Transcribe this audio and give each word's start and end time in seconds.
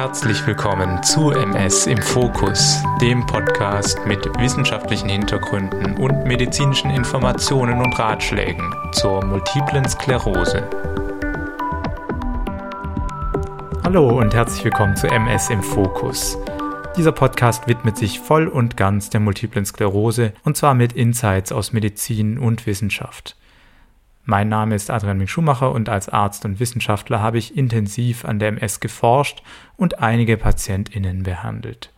Herzlich 0.00 0.46
willkommen 0.46 1.02
zu 1.02 1.30
MS 1.30 1.86
im 1.86 1.98
Fokus, 1.98 2.82
dem 3.02 3.26
Podcast 3.26 3.98
mit 4.06 4.24
wissenschaftlichen 4.38 5.10
Hintergründen 5.10 5.98
und 5.98 6.24
medizinischen 6.24 6.90
Informationen 6.90 7.82
und 7.82 7.98
Ratschlägen 7.98 8.74
zur 8.92 9.22
multiplen 9.22 9.86
Sklerose. 9.86 10.66
Hallo 13.84 14.18
und 14.18 14.32
herzlich 14.32 14.64
willkommen 14.64 14.96
zu 14.96 15.06
MS 15.06 15.50
im 15.50 15.62
Fokus. 15.62 16.38
Dieser 16.96 17.12
Podcast 17.12 17.68
widmet 17.68 17.98
sich 17.98 18.20
voll 18.20 18.48
und 18.48 18.78
ganz 18.78 19.10
der 19.10 19.20
multiplen 19.20 19.66
Sklerose 19.66 20.32
und 20.44 20.56
zwar 20.56 20.72
mit 20.72 20.94
Insights 20.94 21.52
aus 21.52 21.74
Medizin 21.74 22.38
und 22.38 22.66
Wissenschaft. 22.66 23.36
Mein 24.24 24.48
Name 24.48 24.74
ist 24.74 24.90
Adrian 24.90 25.18
Ming 25.18 25.26
Schumacher 25.26 25.72
und 25.72 25.88
als 25.88 26.08
Arzt 26.08 26.44
und 26.44 26.60
Wissenschaftler 26.60 27.20
habe 27.20 27.38
ich 27.38 27.56
intensiv 27.56 28.24
an 28.24 28.38
der 28.38 28.48
MS 28.48 28.80
geforscht 28.80 29.42
und 29.76 29.98
einige 30.00 30.36
PatientInnen 30.36 31.22
behandelt. 31.22 31.90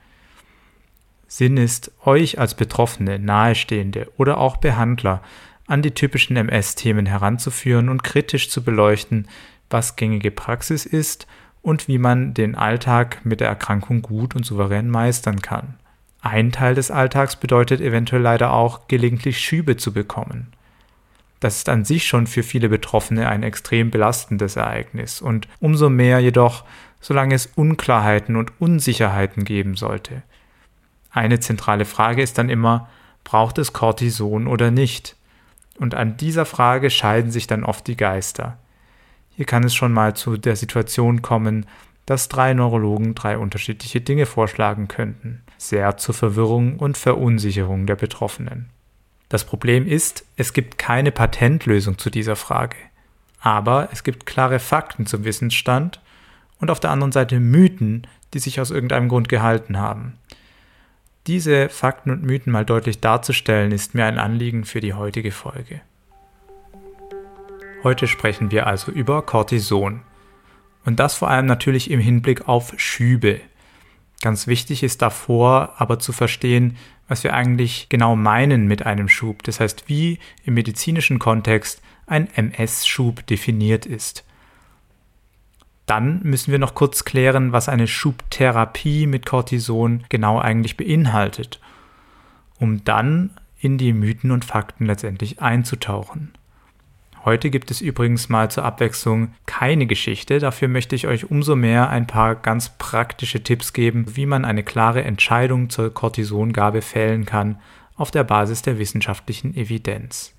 Sinn 1.26 1.56
ist, 1.56 1.90
euch 2.04 2.38
als 2.38 2.54
Betroffene, 2.54 3.18
Nahestehende 3.18 4.10
oder 4.18 4.38
auch 4.38 4.58
Behandler 4.58 5.22
an 5.66 5.82
die 5.82 5.92
typischen 5.92 6.36
MS-Themen 6.36 7.06
heranzuführen 7.06 7.88
und 7.88 8.04
kritisch 8.04 8.50
zu 8.50 8.62
beleuchten, 8.62 9.28
was 9.70 9.96
gängige 9.96 10.30
Praxis 10.30 10.84
ist 10.84 11.26
und 11.62 11.88
wie 11.88 11.98
man 11.98 12.34
den 12.34 12.54
Alltag 12.54 13.24
mit 13.24 13.40
der 13.40 13.48
Erkrankung 13.48 14.02
gut 14.02 14.36
und 14.36 14.44
souverän 14.44 14.90
meistern 14.90 15.40
kann. 15.40 15.78
Ein 16.20 16.52
Teil 16.52 16.74
des 16.74 16.90
Alltags 16.90 17.36
bedeutet 17.36 17.80
eventuell 17.80 18.22
leider 18.22 18.52
auch, 18.52 18.86
gelegentlich 18.86 19.38
Schübe 19.38 19.76
zu 19.76 19.92
bekommen. 19.92 20.52
Das 21.42 21.56
ist 21.56 21.68
an 21.68 21.84
sich 21.84 22.06
schon 22.06 22.28
für 22.28 22.44
viele 22.44 22.68
Betroffene 22.68 23.28
ein 23.28 23.42
extrem 23.42 23.90
belastendes 23.90 24.54
Ereignis 24.54 25.20
und 25.20 25.48
umso 25.58 25.90
mehr 25.90 26.20
jedoch, 26.20 26.62
solange 27.00 27.34
es 27.34 27.46
Unklarheiten 27.56 28.36
und 28.36 28.52
Unsicherheiten 28.60 29.44
geben 29.44 29.74
sollte. 29.74 30.22
Eine 31.10 31.40
zentrale 31.40 31.84
Frage 31.84 32.22
ist 32.22 32.38
dann 32.38 32.48
immer, 32.48 32.88
braucht 33.24 33.58
es 33.58 33.72
Cortison 33.72 34.46
oder 34.46 34.70
nicht? 34.70 35.16
Und 35.80 35.96
an 35.96 36.16
dieser 36.16 36.44
Frage 36.44 36.90
scheiden 36.90 37.32
sich 37.32 37.48
dann 37.48 37.64
oft 37.64 37.88
die 37.88 37.96
Geister. 37.96 38.58
Hier 39.30 39.44
kann 39.44 39.64
es 39.64 39.74
schon 39.74 39.92
mal 39.92 40.14
zu 40.14 40.36
der 40.36 40.54
Situation 40.54 41.22
kommen, 41.22 41.66
dass 42.06 42.28
drei 42.28 42.54
Neurologen 42.54 43.16
drei 43.16 43.36
unterschiedliche 43.36 44.00
Dinge 44.00 44.26
vorschlagen 44.26 44.86
könnten, 44.86 45.42
sehr 45.58 45.96
zur 45.96 46.14
Verwirrung 46.14 46.76
und 46.78 46.96
Verunsicherung 46.96 47.86
der 47.86 47.96
Betroffenen. 47.96 48.70
Das 49.32 49.46
Problem 49.46 49.86
ist, 49.86 50.26
es 50.36 50.52
gibt 50.52 50.76
keine 50.76 51.10
Patentlösung 51.10 51.96
zu 51.96 52.10
dieser 52.10 52.36
Frage. 52.36 52.76
Aber 53.40 53.88
es 53.90 54.04
gibt 54.04 54.26
klare 54.26 54.58
Fakten 54.58 55.06
zum 55.06 55.24
Wissensstand 55.24 56.02
und 56.60 56.70
auf 56.70 56.80
der 56.80 56.90
anderen 56.90 57.12
Seite 57.12 57.40
Mythen, 57.40 58.06
die 58.34 58.40
sich 58.40 58.60
aus 58.60 58.70
irgendeinem 58.70 59.08
Grund 59.08 59.30
gehalten 59.30 59.78
haben. 59.78 60.18
Diese 61.26 61.70
Fakten 61.70 62.10
und 62.10 62.22
Mythen 62.22 62.52
mal 62.52 62.66
deutlich 62.66 63.00
darzustellen, 63.00 63.72
ist 63.72 63.94
mir 63.94 64.04
ein 64.04 64.18
Anliegen 64.18 64.66
für 64.66 64.80
die 64.80 64.92
heutige 64.92 65.30
Folge. 65.30 65.80
Heute 67.84 68.08
sprechen 68.08 68.50
wir 68.50 68.66
also 68.66 68.92
über 68.92 69.22
Cortison. 69.22 70.02
Und 70.84 71.00
das 71.00 71.14
vor 71.14 71.30
allem 71.30 71.46
natürlich 71.46 71.90
im 71.90 72.00
Hinblick 72.00 72.48
auf 72.48 72.74
Schübe. 72.76 73.40
Ganz 74.20 74.46
wichtig 74.46 74.82
ist 74.82 75.00
davor 75.00 75.72
aber 75.78 75.98
zu 75.98 76.12
verstehen, 76.12 76.76
was 77.08 77.24
wir 77.24 77.34
eigentlich 77.34 77.88
genau 77.88 78.16
meinen 78.16 78.66
mit 78.66 78.86
einem 78.86 79.08
Schub, 79.08 79.42
das 79.42 79.60
heißt 79.60 79.88
wie 79.88 80.18
im 80.44 80.54
medizinischen 80.54 81.18
Kontext 81.18 81.82
ein 82.06 82.28
MS-Schub 82.34 83.26
definiert 83.26 83.86
ist. 83.86 84.24
Dann 85.86 86.20
müssen 86.22 86.52
wir 86.52 86.58
noch 86.58 86.74
kurz 86.74 87.04
klären, 87.04 87.52
was 87.52 87.68
eine 87.68 87.86
Schubtherapie 87.86 89.06
mit 89.06 89.26
Cortison 89.26 90.04
genau 90.08 90.38
eigentlich 90.38 90.76
beinhaltet, 90.76 91.60
um 92.58 92.84
dann 92.84 93.30
in 93.58 93.78
die 93.78 93.92
Mythen 93.92 94.30
und 94.30 94.44
Fakten 94.44 94.86
letztendlich 94.86 95.42
einzutauchen. 95.42 96.32
Heute 97.24 97.50
gibt 97.50 97.70
es 97.70 97.80
übrigens 97.80 98.28
mal 98.28 98.50
zur 98.50 98.64
Abwechslung 98.64 99.32
keine 99.46 99.86
Geschichte, 99.86 100.40
dafür 100.40 100.66
möchte 100.66 100.96
ich 100.96 101.06
euch 101.06 101.30
umso 101.30 101.54
mehr 101.54 101.88
ein 101.88 102.08
paar 102.08 102.34
ganz 102.34 102.70
praktische 102.78 103.44
Tipps 103.44 103.72
geben, 103.72 104.16
wie 104.16 104.26
man 104.26 104.44
eine 104.44 104.64
klare 104.64 105.04
Entscheidung 105.04 105.70
zur 105.70 105.94
Cortisongabe 105.94 106.82
fällen 106.82 107.24
kann 107.24 107.60
auf 107.96 108.10
der 108.10 108.24
Basis 108.24 108.62
der 108.62 108.78
wissenschaftlichen 108.78 109.54
Evidenz. 109.54 110.34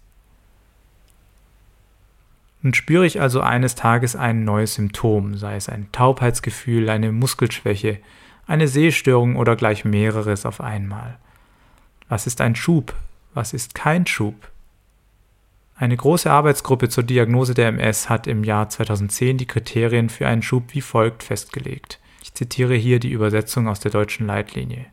Nun 2.62 2.74
spüre 2.74 3.06
ich 3.06 3.22
also 3.22 3.40
eines 3.40 3.76
Tages 3.76 4.18
ein 4.18 4.44
neues 4.44 4.76
Symptom, 4.76 5.38
sei 5.38 5.56
es 5.56 5.70
ein 5.70 5.90
Taubheitsgefühl, 5.94 6.90
eine 6.90 7.14
Muskelschwäche, 7.14 8.00
eine 8.46 8.68
Sehstörung 8.68 9.38
oder 9.38 9.56
gleich 9.56 9.86
mehreres 9.86 10.46
auf 10.46 10.60
einmal. 10.60 11.18
Was 12.10 12.28
ist 12.28 12.42
ein 12.42 12.56
Schub? 12.56 12.94
Was 13.34 13.54
ist 13.54 13.74
kein 13.74 14.06
Schub? 14.06 14.50
Eine 15.76 15.98
große 15.98 16.30
Arbeitsgruppe 16.30 16.90
zur 16.90 17.04
Diagnose 17.04 17.54
der 17.54 17.70
MS 17.70 18.10
hat 18.10 18.28
im 18.28 18.44
Jahr 18.44 18.70
2010 18.70 19.38
die 19.38 19.48
Kriterien 19.48 20.10
für 20.10 20.28
einen 20.28 20.44
Schub 20.44 20.66
wie 20.74 20.82
folgt 20.82 21.24
festgelegt. 21.24 22.00
Ich 22.22 22.34
zitiere 22.34 22.76
hier 22.76 23.00
die 23.00 23.12
Übersetzung 23.12 23.68
aus 23.68 23.80
der 23.80 23.92
deutschen 23.92 24.28
Leitlinie. 24.28 24.86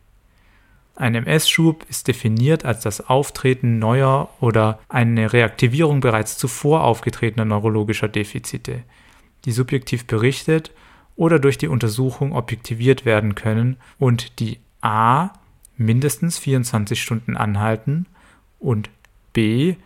Ein 0.97 1.15
MS-Schub 1.15 1.87
ist 1.89 2.09
definiert 2.09 2.65
als 2.65 2.83
das 2.83 3.09
Auftreten 3.09 3.79
neuer 3.79 4.29
oder 4.41 4.81
eine 4.89 5.33
Reaktivierung 5.33 6.01
bereits 6.01 6.37
zuvor 6.37 6.85
aufgetretener 6.85 7.45
neurologischer 7.45 8.09
Defizite, 8.09 8.83
die 9.45 9.53
subjektiv 9.53 10.07
berichtet 10.07 10.73
oder 11.17 11.39
durch 11.39 11.57
die 11.57 11.69
Untersuchung 11.69 12.33
objektiviert 12.33 13.05
werden 13.05 13.35
können 13.35 13.77
und 13.99 14.41
die 14.41 14.59
a. 14.83 15.31
mindestens 15.77 16.39
24 16.39 17.01
Stunden 17.01 17.37
anhalten 17.37 18.07
und 18.59 18.91
b 19.33 19.77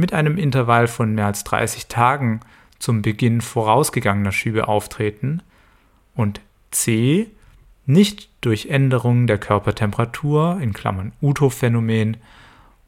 mit 0.00 0.12
einem 0.12 0.36
Intervall 0.38 0.88
von 0.88 1.14
mehr 1.14 1.26
als 1.26 1.44
30 1.44 1.86
Tagen 1.86 2.40
zum 2.78 3.02
Beginn 3.02 3.40
vorausgegangener 3.40 4.32
Schübe 4.32 4.66
auftreten 4.66 5.42
und 6.14 6.40
c. 6.70 7.30
nicht 7.86 8.30
durch 8.40 8.66
Änderungen 8.66 9.26
der 9.26 9.38
Körpertemperatur 9.38 10.58
in 10.60 10.72
Klammern 10.72 11.12
Uto-Phänomen 11.20 12.16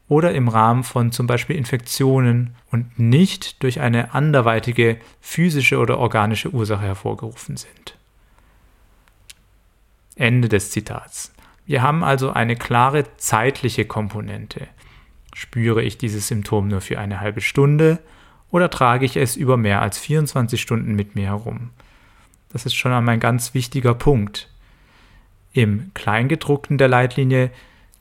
oder 0.08 0.34
im 0.34 0.48
Rahmen 0.48 0.82
von 0.82 1.12
zum 1.12 1.26
Beispiel 1.26 1.56
Infektionen 1.56 2.54
und 2.70 2.98
nicht 2.98 3.62
durch 3.62 3.80
eine 3.80 4.14
anderweitige 4.14 4.98
physische 5.20 5.78
oder 5.78 5.98
organische 5.98 6.50
Ursache 6.50 6.82
hervorgerufen 6.82 7.56
sind. 7.56 7.96
Ende 10.16 10.48
des 10.48 10.70
Zitats. 10.70 11.32
Wir 11.64 11.82
haben 11.82 12.04
also 12.04 12.30
eine 12.30 12.56
klare 12.56 13.04
zeitliche 13.16 13.84
Komponente. 13.84 14.68
Spüre 15.34 15.82
ich 15.82 15.98
dieses 15.98 16.28
Symptom 16.28 16.68
nur 16.68 16.80
für 16.80 16.98
eine 16.98 17.20
halbe 17.20 17.40
Stunde 17.40 17.98
oder 18.50 18.68
trage 18.70 19.06
ich 19.06 19.16
es 19.16 19.36
über 19.36 19.56
mehr 19.56 19.80
als 19.80 19.98
24 19.98 20.60
Stunden 20.60 20.94
mit 20.94 21.14
mir 21.14 21.26
herum? 21.26 21.70
Das 22.52 22.66
ist 22.66 22.74
schon 22.74 22.92
einmal 22.92 23.14
ein 23.14 23.20
ganz 23.20 23.54
wichtiger 23.54 23.94
Punkt. 23.94 24.50
Im 25.52 25.90
Kleingedruckten 25.94 26.78
der 26.78 26.88
Leitlinie 26.88 27.50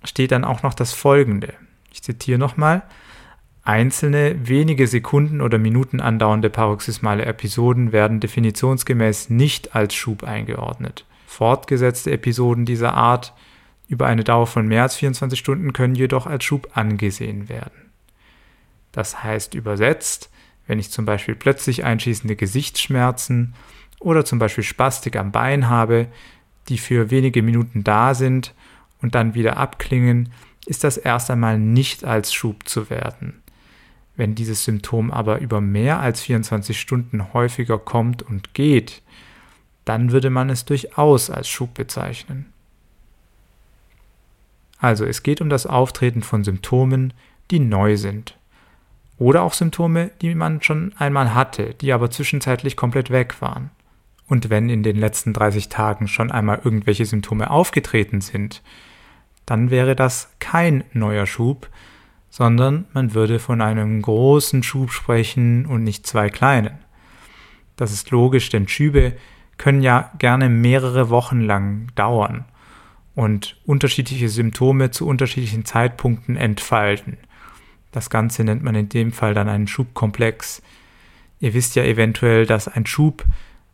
steht 0.03 0.31
dann 0.31 0.43
auch 0.43 0.63
noch 0.63 0.73
das 0.73 0.93
folgende. 0.93 1.53
Ich 1.91 2.01
zitiere 2.01 2.39
nochmal. 2.39 2.83
Einzelne 3.63 4.35
wenige 4.47 4.87
Sekunden 4.87 5.39
oder 5.39 5.57
Minuten 5.57 5.99
andauernde 6.01 6.49
paroxysmale 6.49 7.25
Episoden 7.25 7.91
werden 7.91 8.19
definitionsgemäß 8.19 9.29
nicht 9.29 9.75
als 9.75 9.93
Schub 9.93 10.23
eingeordnet. 10.23 11.05
Fortgesetzte 11.27 12.11
Episoden 12.11 12.65
dieser 12.65 12.95
Art 12.95 13.33
über 13.91 14.07
eine 14.07 14.23
Dauer 14.23 14.47
von 14.47 14.67
mehr 14.67 14.83
als 14.83 14.95
24 14.95 15.37
Stunden 15.37 15.73
können 15.73 15.95
jedoch 15.95 16.25
als 16.25 16.45
Schub 16.45 16.69
angesehen 16.75 17.49
werden. 17.49 17.91
Das 18.93 19.21
heißt 19.21 19.53
übersetzt, 19.53 20.29
wenn 20.65 20.79
ich 20.79 20.91
zum 20.91 21.03
Beispiel 21.03 21.35
plötzlich 21.35 21.83
einschießende 21.83 22.37
Gesichtsschmerzen 22.37 23.53
oder 23.99 24.23
zum 24.23 24.39
Beispiel 24.39 24.63
Spastik 24.63 25.17
am 25.17 25.33
Bein 25.33 25.67
habe, 25.67 26.07
die 26.69 26.77
für 26.77 27.11
wenige 27.11 27.43
Minuten 27.43 27.83
da 27.83 28.13
sind 28.13 28.53
und 29.01 29.13
dann 29.13 29.33
wieder 29.33 29.57
abklingen, 29.57 30.31
ist 30.65 30.85
das 30.85 30.95
erst 30.95 31.29
einmal 31.29 31.59
nicht 31.59 32.05
als 32.05 32.33
Schub 32.33 32.69
zu 32.69 32.89
werden. 32.89 33.41
Wenn 34.15 34.35
dieses 34.35 34.63
Symptom 34.63 35.11
aber 35.11 35.39
über 35.39 35.59
mehr 35.59 35.99
als 35.99 36.21
24 36.21 36.79
Stunden 36.79 37.33
häufiger 37.33 37.77
kommt 37.77 38.23
und 38.23 38.53
geht, 38.53 39.01
dann 39.83 40.13
würde 40.13 40.29
man 40.29 40.49
es 40.49 40.63
durchaus 40.63 41.29
als 41.29 41.49
Schub 41.49 41.73
bezeichnen. 41.73 42.53
Also 44.81 45.05
es 45.05 45.21
geht 45.21 45.41
um 45.41 45.49
das 45.49 45.67
Auftreten 45.67 46.23
von 46.23 46.43
Symptomen, 46.43 47.13
die 47.51 47.59
neu 47.59 47.97
sind. 47.97 48.35
Oder 49.19 49.43
auch 49.43 49.53
Symptome, 49.53 50.09
die 50.21 50.33
man 50.33 50.63
schon 50.63 50.93
einmal 50.97 51.35
hatte, 51.35 51.75
die 51.75 51.93
aber 51.93 52.09
zwischenzeitlich 52.09 52.75
komplett 52.75 53.11
weg 53.11 53.43
waren. 53.43 53.69
Und 54.27 54.49
wenn 54.49 54.69
in 54.69 54.81
den 54.81 54.95
letzten 54.95 55.33
30 55.33 55.69
Tagen 55.69 56.07
schon 56.07 56.31
einmal 56.31 56.61
irgendwelche 56.63 57.05
Symptome 57.05 57.51
aufgetreten 57.51 58.21
sind, 58.21 58.63
dann 59.45 59.69
wäre 59.69 59.95
das 59.95 60.31
kein 60.39 60.83
neuer 60.93 61.27
Schub, 61.27 61.69
sondern 62.31 62.85
man 62.93 63.13
würde 63.13 63.37
von 63.37 63.61
einem 63.61 64.01
großen 64.01 64.63
Schub 64.63 64.91
sprechen 64.91 65.67
und 65.67 65.83
nicht 65.83 66.07
zwei 66.07 66.29
kleinen. 66.29 66.79
Das 67.75 67.91
ist 67.91 68.09
logisch, 68.09 68.49
denn 68.49 68.67
Schübe 68.67 69.13
können 69.59 69.83
ja 69.83 70.11
gerne 70.17 70.49
mehrere 70.49 71.11
Wochen 71.11 71.41
lang 71.41 71.89
dauern 71.93 72.45
und 73.15 73.57
unterschiedliche 73.65 74.29
Symptome 74.29 74.91
zu 74.91 75.07
unterschiedlichen 75.07 75.65
Zeitpunkten 75.65 76.37
entfalten. 76.37 77.17
Das 77.91 78.09
Ganze 78.09 78.43
nennt 78.43 78.63
man 78.63 78.75
in 78.75 78.89
dem 78.89 79.11
Fall 79.11 79.33
dann 79.33 79.49
einen 79.49 79.67
Schubkomplex. 79.67 80.61
Ihr 81.39 81.53
wisst 81.53 81.75
ja 81.75 81.83
eventuell, 81.83 82.45
dass 82.45 82.67
ein 82.67 82.85
Schub 82.85 83.25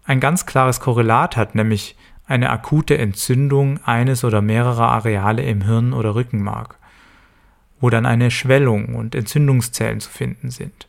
ein 0.06 0.20
ganz 0.20 0.46
klares 0.46 0.80
Korrelat 0.80 1.38
hat, 1.38 1.54
nämlich 1.54 1.96
eine 2.26 2.50
akute 2.50 2.98
Entzündung 2.98 3.80
eines 3.86 4.24
oder 4.24 4.42
mehrerer 4.42 4.90
Areale 4.90 5.44
im 5.44 5.64
Hirn 5.64 5.94
oder 5.94 6.16
Rückenmark, 6.16 6.78
wo 7.80 7.90
dann 7.90 8.06
eine 8.06 8.32
Schwellung 8.32 8.96
und 8.96 9.16
Entzündungszellen 9.16 10.00
zu 10.00 10.10
finden 10.10 10.50
sind. 10.50 10.88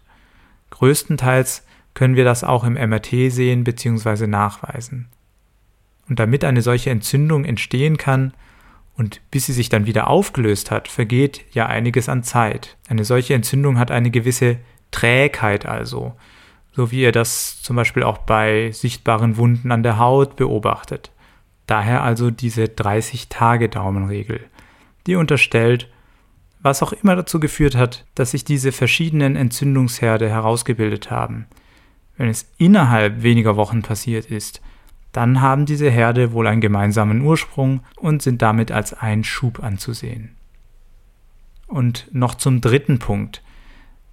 Größtenteils 0.71 1.65
können 1.95 2.17
wir 2.17 2.25
das 2.25 2.45
auch 2.45 2.65
im 2.65 2.75
MRT 2.75 3.31
sehen 3.31 3.65
bzw. 3.65 4.27
nachweisen. 4.27 5.09
Und 6.09 6.19
damit 6.19 6.45
eine 6.45 6.63
solche 6.63 6.91
Entzündung 6.91 7.45
entstehen 7.45 7.97
kann 7.97 8.33
und 8.97 9.21
bis 9.31 9.47
sie 9.47 9.53
sich 9.53 9.69
dann 9.69 9.87
wieder 9.87 10.09
aufgelöst 10.09 10.71
hat, 10.71 10.89
vergeht 10.89 11.45
ja 11.53 11.67
einiges 11.67 12.09
an 12.09 12.23
Zeit. 12.23 12.77
Eine 12.89 13.05
solche 13.05 13.35
Entzündung 13.35 13.79
hat 13.79 13.91
eine 13.91 14.11
gewisse 14.11 14.57
Trägheit 14.91 15.67
also, 15.67 16.15
so 16.73 16.91
wie 16.91 17.03
ihr 17.03 17.13
das 17.13 17.63
zum 17.63 17.77
Beispiel 17.77 18.03
auch 18.03 18.19
bei 18.19 18.73
sichtbaren 18.73 19.37
Wunden 19.37 19.71
an 19.71 19.83
der 19.83 19.99
Haut 19.99 20.37
beobachtet. 20.37 21.13
Daher 21.67 22.03
also 22.03 22.31
diese 22.31 22.65
30-Tage-Daumenregel, 22.65 24.41
die 25.07 25.17
unterstellt, 25.17 25.89
was 26.61 26.83
auch 26.83 26.93
immer 26.93 27.15
dazu 27.15 27.39
geführt 27.39 27.77
hat, 27.77 28.07
dass 28.15 28.33
sich 28.33 28.45
diese 28.45 28.73
verschiedenen 28.73 29.37
Entzündungsherde 29.37 30.29
herausgebildet 30.29 31.11
haben. 31.11 31.47
Wenn 32.17 32.29
es 32.29 32.51
innerhalb 32.59 33.23
weniger 33.23 33.57
Wochen 33.57 33.83
passiert 33.83 34.27
ist, 34.27 34.61
dann 35.19 35.41
haben 35.41 35.67
diese 35.67 35.91
Herde 35.91 36.31
wohl 36.31 36.47
einen 36.47 36.61
gemeinsamen 36.61 37.23
Ursprung 37.23 37.81
und 37.97 38.23
sind 38.23 38.41
damit 38.41 38.71
als 38.71 38.95
ein 38.95 39.25
Schub 39.25 39.61
anzusehen. 39.61 40.37
Und 41.67 42.07
noch 42.13 42.37
zum 42.37 42.61
dritten 42.61 43.01
Punkt. 43.01 43.43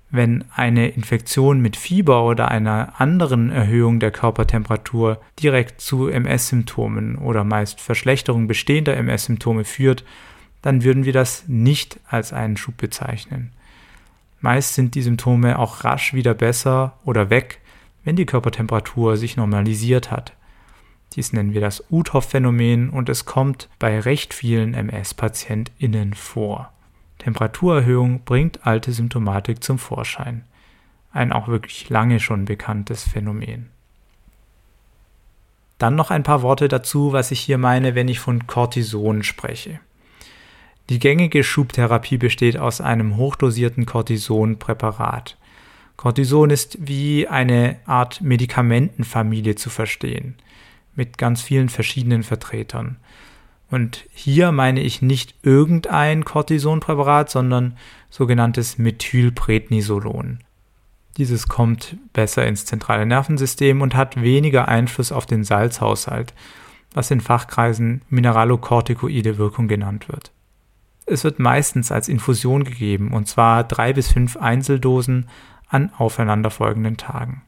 Wenn 0.09 0.45
eine 0.55 0.87
Infektion 0.87 1.61
mit 1.61 1.75
Fieber 1.75 2.25
oder 2.25 2.49
einer 2.49 2.99
anderen 2.99 3.51
Erhöhung 3.51 3.99
der 3.99 4.09
Körpertemperatur 4.09 5.21
direkt 5.39 5.79
zu 5.79 6.07
MS-Symptomen 6.07 7.19
oder 7.19 7.43
meist 7.43 7.81
Verschlechterung 7.81 8.47
bestehender 8.47 8.97
MS-Symptome 8.97 9.63
führt, 9.63 10.03
dann 10.63 10.83
würden 10.83 11.05
wir 11.05 11.13
das 11.13 11.43
nicht 11.47 11.99
als 12.09 12.33
einen 12.33 12.57
Schub 12.57 12.77
bezeichnen. 12.77 13.51
Meist 14.41 14.73
sind 14.73 14.95
die 14.95 15.03
Symptome 15.03 15.59
auch 15.59 15.83
rasch 15.83 16.15
wieder 16.15 16.33
besser 16.33 16.97
oder 17.05 17.29
weg, 17.29 17.59
wenn 18.03 18.15
die 18.15 18.25
Körpertemperatur 18.25 19.17
sich 19.17 19.37
normalisiert 19.37 20.09
hat. 20.09 20.33
Dies 21.15 21.31
nennen 21.31 21.53
wir 21.53 21.61
das 21.61 21.83
Uthoff-Phänomen 21.89 22.89
und 22.89 23.07
es 23.07 23.25
kommt 23.25 23.69
bei 23.79 23.99
recht 23.99 24.33
vielen 24.33 24.73
MS-PatientInnen 24.73 26.13
vor. 26.13 26.71
Temperaturerhöhung 27.19 28.23
bringt 28.25 28.67
alte 28.67 28.91
Symptomatik 28.91 29.63
zum 29.63 29.79
Vorschein. 29.79 30.43
Ein 31.13 31.31
auch 31.31 31.47
wirklich 31.47 31.89
lange 31.89 32.19
schon 32.19 32.43
bekanntes 32.43 33.07
Phänomen. 33.07 33.69
Dann 35.77 35.95
noch 35.95 36.11
ein 36.11 36.23
paar 36.23 36.41
Worte 36.41 36.67
dazu, 36.67 37.13
was 37.13 37.31
ich 37.31 37.39
hier 37.39 37.57
meine, 37.57 37.95
wenn 37.95 38.09
ich 38.09 38.19
von 38.19 38.47
Cortison 38.47 39.23
spreche. 39.23 39.79
Die 40.89 40.99
gängige 40.99 41.43
Schubtherapie 41.43 42.17
besteht 42.17 42.57
aus 42.57 42.79
einem 42.79 43.15
hochdosierten 43.15 43.85
Cortisonpräparat. 43.85 45.37
Cortison 45.97 46.49
ist 46.49 46.77
wie 46.79 47.27
eine 47.27 47.77
Art 47.85 48.21
Medikamentenfamilie 48.21 49.55
zu 49.55 49.69
verstehen, 49.69 50.35
mit 50.95 51.17
ganz 51.17 51.41
vielen 51.41 51.69
verschiedenen 51.69 52.23
Vertretern. 52.23 52.97
Und 53.69 54.05
hier 54.13 54.51
meine 54.51 54.81
ich 54.81 55.01
nicht 55.01 55.35
irgendein 55.41 56.23
Cortisonpräparat, 56.23 57.29
sondern 57.29 57.77
sogenanntes 58.09 58.77
Methylprednisolon. 58.77 60.39
Dieses 61.17 61.47
kommt 61.47 61.97
besser 62.13 62.45
ins 62.45 62.65
zentrale 62.65 63.05
Nervensystem 63.05 63.81
und 63.81 63.95
hat 63.95 64.21
weniger 64.21 64.67
Einfluss 64.67 65.11
auf 65.11 65.25
den 65.25 65.43
Salzhaushalt, 65.43 66.33
was 66.93 67.11
in 67.11 67.21
Fachkreisen 67.21 68.01
mineralokortikoide 68.09 69.37
Wirkung 69.37 69.67
genannt 69.67 70.09
wird. 70.09 70.31
Es 71.05 71.23
wird 71.23 71.39
meistens 71.39 71.91
als 71.91 72.09
Infusion 72.09 72.63
gegeben, 72.63 73.11
und 73.11 73.27
zwar 73.27 73.63
drei 73.63 73.93
bis 73.93 74.11
fünf 74.11 74.37
Einzeldosen 74.37 75.27
an 75.67 75.91
aufeinanderfolgenden 75.97 76.97
Tagen. 76.97 77.43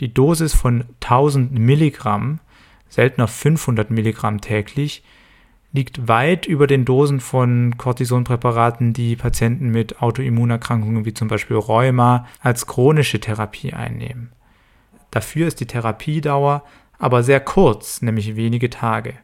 Die 0.00 0.12
Dosis 0.12 0.54
von 0.54 0.84
1000 1.00 1.52
Milligramm 1.52 2.40
seltener 2.90 3.28
500 3.28 3.90
Milligramm 3.90 4.42
täglich, 4.42 5.02
liegt 5.72 6.08
weit 6.08 6.46
über 6.46 6.66
den 6.66 6.84
Dosen 6.84 7.20
von 7.20 7.78
Cortisonpräparaten, 7.78 8.92
die 8.92 9.14
Patienten 9.14 9.70
mit 9.70 10.02
Autoimmunerkrankungen 10.02 11.04
wie 11.04 11.14
zum 11.14 11.28
Beispiel 11.28 11.56
Rheuma 11.56 12.26
als 12.40 12.66
chronische 12.66 13.20
Therapie 13.20 13.72
einnehmen. 13.72 14.32
Dafür 15.12 15.46
ist 15.46 15.60
die 15.60 15.66
Therapiedauer 15.66 16.64
aber 16.98 17.22
sehr 17.22 17.40
kurz, 17.40 18.02
nämlich 18.02 18.36
wenige 18.36 18.68
Tage. 18.68 19.14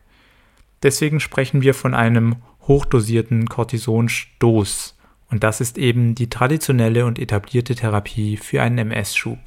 Deswegen 0.82 1.20
sprechen 1.20 1.62
wir 1.62 1.74
von 1.74 1.94
einem 1.94 2.36
hochdosierten 2.62 3.48
Cortisonstoß 3.48 4.96
und 5.30 5.42
das 5.42 5.60
ist 5.60 5.76
eben 5.76 6.14
die 6.14 6.30
traditionelle 6.30 7.04
und 7.04 7.18
etablierte 7.18 7.74
Therapie 7.74 8.36
für 8.36 8.62
einen 8.62 8.78
MS-Schub. 8.78 9.38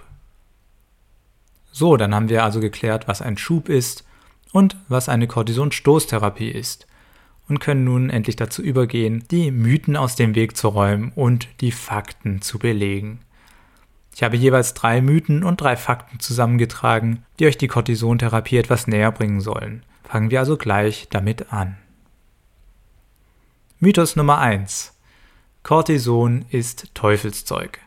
So, 1.72 1.98
dann 1.98 2.14
haben 2.16 2.30
wir 2.30 2.44
also 2.44 2.60
geklärt, 2.60 3.08
was 3.08 3.22
ein 3.22 3.38
Schub 3.38 3.70
ist 3.70 4.04
und 4.52 4.76
was 4.88 5.10
eine 5.10 5.28
Cortisonstoßtherapie 5.28 6.50
ist 6.50 6.88
und 7.50 7.60
können 7.60 7.84
nun 7.84 8.10
endlich 8.10 8.36
dazu 8.36 8.62
übergehen, 8.62 9.26
die 9.32 9.52
Mythen 9.52 9.98
aus 9.98 10.16
dem 10.16 10.36
Weg 10.36 10.56
zu 10.56 10.70
räumen 10.70 11.12
und 11.16 11.48
die 11.62 11.72
Fakten 11.72 12.42
zu 12.42 12.60
belegen. 12.60 13.20
Ich 14.16 14.24
habe 14.24 14.38
jeweils 14.38 14.74
drei 14.74 15.02
Mythen 15.02 15.44
und 15.44 15.62
drei 15.62 15.76
Fakten 15.76 16.20
zusammengetragen, 16.20 17.24
die 17.40 17.48
euch 17.48 17.58
die 17.58 17.68
Cortisontherapie 17.68 18.58
etwas 18.58 18.88
näher 18.88 19.12
bringen 19.12 19.42
sollen. 19.42 19.84
Fangen 20.04 20.30
wir 20.32 20.40
also 20.40 20.58
gleich 20.58 21.08
damit 21.10 21.52
an. 21.52 21.78
Mythos 23.80 24.16
Nummer 24.16 24.40
1. 24.40 24.94
Cortison 25.64 26.46
ist 26.50 26.94
Teufelszeug. 26.96 27.80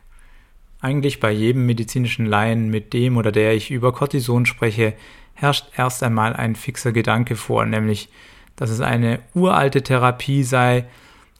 Eigentlich 0.82 1.20
bei 1.20 1.30
jedem 1.30 1.64
medizinischen 1.64 2.26
Laien, 2.26 2.68
mit 2.68 2.92
dem 2.92 3.16
oder 3.16 3.30
der 3.30 3.54
ich 3.54 3.70
über 3.70 3.92
Cortison 3.92 4.46
spreche, 4.46 4.94
herrscht 5.32 5.66
erst 5.76 6.02
einmal 6.02 6.34
ein 6.34 6.56
fixer 6.56 6.90
Gedanke 6.90 7.36
vor, 7.36 7.64
nämlich, 7.64 8.08
dass 8.56 8.68
es 8.68 8.80
eine 8.80 9.20
uralte 9.32 9.82
Therapie 9.82 10.42
sei, 10.42 10.86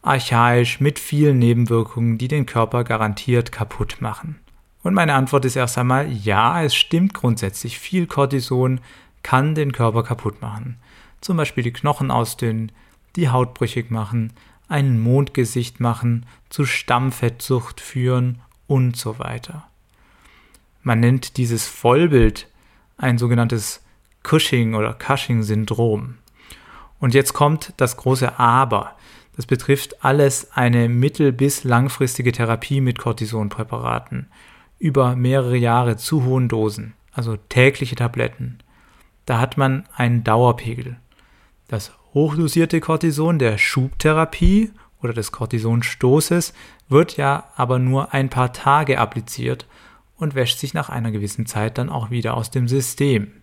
archaisch 0.01 0.79
mit 0.79 0.97
vielen 0.97 1.39
Nebenwirkungen, 1.39 2.17
die 2.17 2.29
den 2.29 2.45
Körper 2.45 2.85
garantiert 2.85 3.51
kaputt 3.51 3.97
machen. 3.99 4.39
Und 4.81 4.93
meine 4.93 5.13
Antwort 5.13 5.43
ist 5.43 5.57
erst 5.57 5.77
einmal, 5.77 6.09
ja, 6.09 6.63
es 6.63 6.73
stimmt 6.73 7.13
grundsätzlich, 7.13 7.79
viel 7.79 8.07
Cortison 8.07 8.79
kann 9.23 9.55
den 9.55 9.73
Körper 9.73 10.03
kaputt 10.03 10.41
machen. 10.41 10.77
Zum 11.19 11.35
Beispiel 11.35 11.65
die 11.65 11.73
Knochen 11.73 12.11
ausdünnen, 12.11 12.71
die 13.17 13.27
Haut 13.27 13.53
brüchig 13.53 13.91
machen, 13.91 14.31
ein 14.69 15.01
Mondgesicht 15.01 15.81
machen, 15.81 16.25
zu 16.49 16.65
Stammfettsucht 16.65 17.81
führen 17.81 18.41
und 18.67 18.95
so 18.95 19.19
weiter. 19.19 19.67
Man 20.81 20.99
nennt 20.99 21.37
dieses 21.37 21.67
Vollbild 21.67 22.47
ein 22.97 23.17
sogenanntes 23.17 23.81
Cushing 24.23 24.75
oder 24.75 24.93
Cushing-Syndrom. 24.93 26.15
Und 26.99 27.13
jetzt 27.13 27.33
kommt 27.33 27.73
das 27.77 27.97
große 27.97 28.39
Aber. 28.39 28.95
Das 29.35 29.45
betrifft 29.45 30.03
alles 30.05 30.51
eine 30.53 30.89
mittel- 30.89 31.31
bis 31.31 31.63
langfristige 31.63 32.31
Therapie 32.31 32.81
mit 32.81 32.99
Cortisonpräparaten 32.99 34.27
über 34.79 35.15
mehrere 35.15 35.55
Jahre 35.55 35.95
zu 35.95 36.25
hohen 36.25 36.49
Dosen, 36.49 36.93
also 37.13 37.37
tägliche 37.37 37.95
Tabletten. 37.95 38.59
Da 39.25 39.39
hat 39.39 39.57
man 39.57 39.85
einen 39.95 40.23
Dauerpegel. 40.23 40.97
Das 41.69 41.93
hochdosierte 42.13 42.81
Cortison 42.81 43.39
der 43.39 43.57
Schubtherapie 43.57 44.71
oder 45.01 45.13
des 45.13 45.31
Cortisonstoßes 45.31 46.53
wird 46.93 47.17
ja 47.17 47.49
aber 47.57 47.79
nur 47.79 48.13
ein 48.13 48.29
paar 48.29 48.53
Tage 48.53 48.99
appliziert 48.99 49.65
und 50.15 50.35
wäscht 50.35 50.59
sich 50.59 50.73
nach 50.73 50.87
einer 50.87 51.11
gewissen 51.11 51.45
Zeit 51.45 51.77
dann 51.77 51.89
auch 51.89 52.09
wieder 52.09 52.37
aus 52.37 52.49
dem 52.49 52.69
System. 52.69 53.33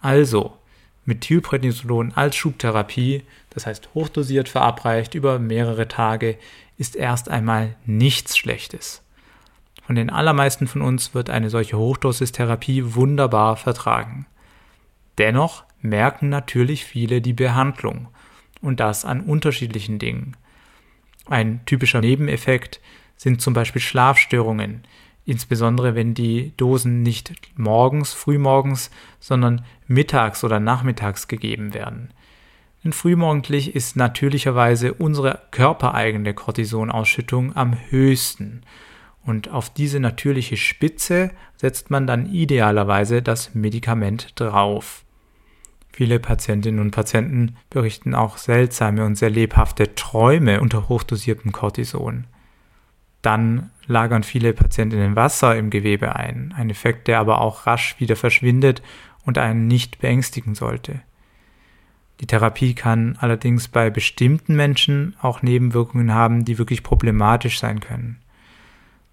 Also, 0.00 0.56
Methylprednisolon 1.04 2.12
als 2.14 2.36
Schubtherapie, 2.36 3.24
das 3.50 3.66
heißt 3.66 3.90
hochdosiert 3.92 4.48
verabreicht 4.48 5.14
über 5.14 5.38
mehrere 5.38 5.88
Tage, 5.88 6.38
ist 6.78 6.96
erst 6.96 7.28
einmal 7.28 7.76
nichts 7.84 8.38
Schlechtes. 8.38 9.02
Von 9.84 9.96
den 9.96 10.10
allermeisten 10.10 10.68
von 10.68 10.80
uns 10.80 11.12
wird 11.12 11.28
eine 11.28 11.50
solche 11.50 11.76
Hochdosistherapie 11.76 12.94
wunderbar 12.94 13.56
vertragen. 13.56 14.26
Dennoch 15.18 15.64
merken 15.80 16.28
natürlich 16.28 16.84
viele 16.84 17.20
die 17.20 17.32
Behandlung 17.32 18.08
und 18.60 18.80
das 18.80 19.04
an 19.04 19.20
unterschiedlichen 19.20 19.98
Dingen. 19.98 20.36
Ein 21.26 21.64
typischer 21.66 22.00
Nebeneffekt 22.00 22.80
sind 23.16 23.40
zum 23.40 23.54
Beispiel 23.54 23.80
Schlafstörungen, 23.80 24.82
insbesondere 25.24 25.94
wenn 25.94 26.14
die 26.14 26.52
Dosen 26.56 27.02
nicht 27.02 27.32
morgens, 27.56 28.12
frühmorgens, 28.12 28.90
sondern 29.20 29.64
mittags 29.86 30.42
oder 30.42 30.58
nachmittags 30.58 31.28
gegeben 31.28 31.74
werden. 31.74 32.10
Denn 32.84 32.92
frühmorgendlich 32.92 33.76
ist 33.76 33.94
natürlicherweise 33.96 34.94
unsere 34.94 35.42
körpereigene 35.52 36.34
Cortisonausschüttung 36.34 37.54
am 37.54 37.76
höchsten. 37.90 38.62
Und 39.24 39.50
auf 39.50 39.70
diese 39.70 40.00
natürliche 40.00 40.56
Spitze 40.56 41.30
setzt 41.56 41.90
man 41.90 42.08
dann 42.08 42.26
idealerweise 42.26 43.22
das 43.22 43.54
Medikament 43.54 44.32
drauf. 44.34 45.04
Viele 45.92 46.18
Patientinnen 46.18 46.80
und 46.80 46.90
Patienten 46.90 47.56
berichten 47.68 48.14
auch 48.14 48.38
seltsame 48.38 49.04
und 49.04 49.16
sehr 49.16 49.30
lebhafte 49.30 49.94
Träume 49.94 50.60
unter 50.60 50.88
hochdosiertem 50.88 51.52
Cortison. 51.52 52.26
Dann 53.20 53.70
lagern 53.86 54.22
viele 54.22 54.52
Patientinnen 54.52 55.16
Wasser 55.16 55.56
im 55.56 55.70
Gewebe 55.70 56.16
ein, 56.16 56.54
ein 56.56 56.70
Effekt, 56.70 57.08
der 57.08 57.20
aber 57.20 57.40
auch 57.40 57.66
rasch 57.66 57.96
wieder 57.98 58.16
verschwindet 58.16 58.82
und 59.24 59.38
einen 59.38 59.68
nicht 59.68 60.00
beängstigen 60.00 60.54
sollte. 60.54 61.00
Die 62.20 62.26
Therapie 62.26 62.74
kann 62.74 63.16
allerdings 63.20 63.68
bei 63.68 63.90
bestimmten 63.90 64.54
Menschen 64.54 65.16
auch 65.20 65.42
Nebenwirkungen 65.42 66.14
haben, 66.14 66.44
die 66.44 66.56
wirklich 66.56 66.82
problematisch 66.82 67.58
sein 67.58 67.80
können. 67.80 68.18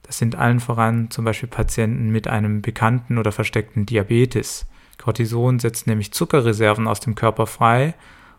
Das 0.04 0.18
sind 0.18 0.36
allen 0.36 0.60
voran 0.60 1.12
zum 1.12 1.26
Beispiel 1.26 1.50
Patienten 1.50 2.10
mit 2.10 2.28
einem 2.28 2.62
bekannten 2.62 3.18
oder 3.18 3.32
versteckten 3.32 3.86
Diabetes. 3.86 4.66
Cortison 5.00 5.58
setzt 5.60 5.88
nämlich 5.88 6.12
Zuckerreserven 6.12 6.88
aus 6.88 7.00
dem 7.00 7.16
Körper 7.16 7.48
frei 7.48 7.96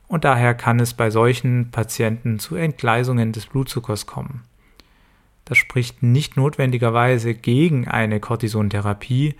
und 0.06 0.24
daher 0.24 0.54
kann 0.54 0.78
es 0.78 0.94
bei 0.94 1.10
solchen 1.10 1.70
Patienten 1.70 2.38
zu 2.38 2.54
Entgleisungen 2.54 3.32
des 3.32 3.46
Blutzuckers 3.46 4.06
kommen. 4.06 4.44
Das 5.44 5.58
spricht 5.58 6.02
nicht 6.02 6.36
notwendigerweise 6.36 7.34
gegen 7.34 7.88
eine 7.88 8.20
Cortisontherapie, 8.20 9.34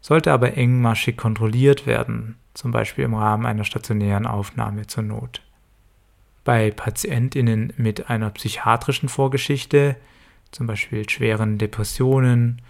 sollte 0.00 0.32
aber 0.32 0.58
engmaschig 0.58 1.16
kontrolliert 1.16 1.86
werden, 1.86 2.36
zum 2.52 2.70
Beispiel 2.70 3.04
im 3.04 3.14
Rahmen 3.14 3.46
einer 3.46 3.64
stationären 3.64 4.26
Aufnahme 4.26 4.86
zur 4.86 5.04
Not. 5.04 5.40
Bei 6.44 6.70
Patientinnen 6.70 7.72
mit 7.78 8.10
einer 8.10 8.28
psychiatrischen 8.30 9.08
Vorgeschichte, 9.08 9.96
zum 10.50 10.66
Beispiel 10.66 11.08
schweren 11.08 11.56
Depressionen 11.56 12.60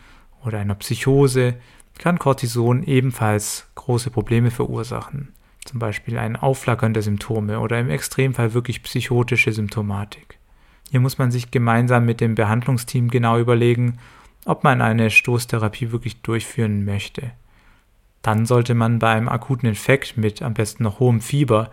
oder 0.44 0.58
einer 0.60 0.76
Psychose, 0.76 1.54
kann 1.98 2.18
Cortison 2.18 2.82
ebenfalls 2.82 3.66
große 3.74 4.10
Probleme 4.10 4.50
verursachen, 4.50 5.32
zum 5.64 5.78
Beispiel 5.78 6.18
ein 6.18 6.36
Aufflackern 6.36 6.94
der 6.94 7.02
Symptome 7.02 7.60
oder 7.60 7.78
im 7.78 7.90
Extremfall 7.90 8.54
wirklich 8.54 8.82
psychotische 8.82 9.52
Symptomatik. 9.52 10.38
Hier 10.90 11.00
muss 11.00 11.18
man 11.18 11.30
sich 11.30 11.50
gemeinsam 11.50 12.04
mit 12.04 12.20
dem 12.20 12.34
Behandlungsteam 12.34 13.10
genau 13.10 13.38
überlegen, 13.38 13.98
ob 14.44 14.64
man 14.64 14.82
eine 14.82 15.10
Stoßtherapie 15.10 15.92
wirklich 15.92 16.20
durchführen 16.20 16.84
möchte. 16.84 17.32
Dann 18.22 18.46
sollte 18.46 18.74
man 18.74 18.98
bei 18.98 19.10
einem 19.10 19.28
akuten 19.28 19.68
Infekt 19.68 20.16
mit 20.16 20.42
am 20.42 20.54
besten 20.54 20.82
noch 20.82 21.00
hohem 21.00 21.20
Fieber 21.20 21.70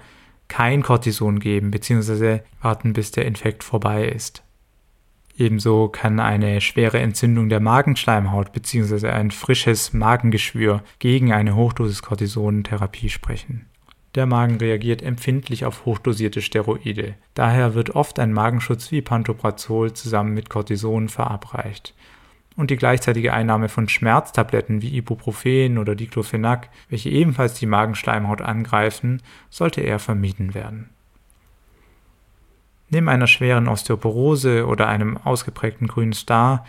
kein 0.48 0.84
Cortison 0.84 1.40
geben 1.40 1.72
bzw. 1.72 2.40
warten, 2.62 2.94
bis 2.94 3.12
der 3.12 3.25
Infekt 3.25 3.63
vorbei 3.63 4.06
ist. 4.06 4.44
Ebenso 5.38 5.88
kann 5.88 6.20
eine 6.20 6.62
schwere 6.62 7.00
Entzündung 7.00 7.50
der 7.50 7.60
Magenschleimhaut 7.60 8.52
bzw. 8.52 9.10
ein 9.10 9.32
frisches 9.32 9.94
Magengeschwür 9.94 10.84
gegen 11.00 11.32
eine 11.34 11.56
Hochdosis 11.56 12.02
Cortisonentherapie 12.02 13.10
sprechen. 13.10 13.66
Der 14.16 14.26
Magen 14.26 14.58
reagiert 14.58 15.02
empfindlich 15.02 15.64
auf 15.64 15.86
hochdosierte 15.86 16.42
Steroide. 16.42 17.16
Daher 17.34 17.76
wird 17.76 17.92
oft 17.92 18.20
ein 18.20 18.34
Magenschutz 18.34 18.92
wie 18.92 19.02
Pantoprazol 19.02 19.94
zusammen 19.94 20.34
mit 20.34 20.50
Cortison 20.50 21.08
verabreicht. 21.08 21.94
Und 22.58 22.70
die 22.70 22.76
gleichzeitige 22.76 23.34
Einnahme 23.34 23.70
von 23.70 23.88
Schmerztabletten 23.88 24.82
wie 24.82 24.98
Ibuprofen 24.98 25.78
oder 25.78 25.96
Diclofenac, 25.96 26.70
welche 26.90 27.10
ebenfalls 27.10 27.54
die 27.54 27.66
Magenschleimhaut 27.66 28.42
angreifen, 28.42 29.22
sollte 29.50 29.80
eher 29.80 30.00
vermieden 30.00 30.54
werden. 30.54 30.90
Neben 32.91 33.07
einer 33.07 33.27
schweren 33.27 33.69
Osteoporose 33.69 34.67
oder 34.67 34.88
einem 34.88 35.17
ausgeprägten 35.17 35.88
grünen 35.88 36.12
Star 36.12 36.65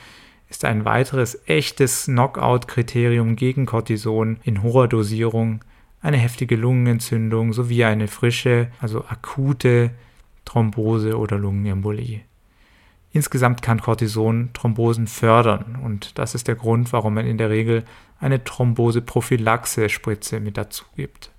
ist 0.48 0.64
ein 0.64 0.84
weiteres 0.84 1.42
echtes 1.46 2.04
Knockout-Kriterium 2.04 3.34
gegen 3.34 3.66
Cortison 3.66 4.38
in 4.44 4.62
hoher 4.62 4.86
Dosierung 4.86 5.64
eine 6.00 6.18
heftige 6.18 6.54
Lungenentzündung 6.56 7.52
sowie 7.52 7.84
eine 7.84 8.06
frische, 8.06 8.68
also 8.80 9.04
akute 9.04 9.90
Thrombose 10.44 11.18
oder 11.18 11.38
Lungenembolie. 11.38 12.20
Insgesamt 13.12 13.60
kann 13.60 13.80
Cortison 13.80 14.50
Thrombosen 14.52 15.08
fördern 15.08 15.78
und 15.82 16.18
das 16.18 16.36
ist 16.36 16.46
der 16.46 16.54
Grund, 16.54 16.92
warum 16.92 17.14
man 17.14 17.26
in 17.26 17.36
der 17.36 17.50
Regel 17.50 17.84
eine 18.20 18.44
Thromboseprophylaxe-Spritze 18.44 20.38
mit 20.38 20.56
dazu 20.56 20.84
gibt. 20.94 21.30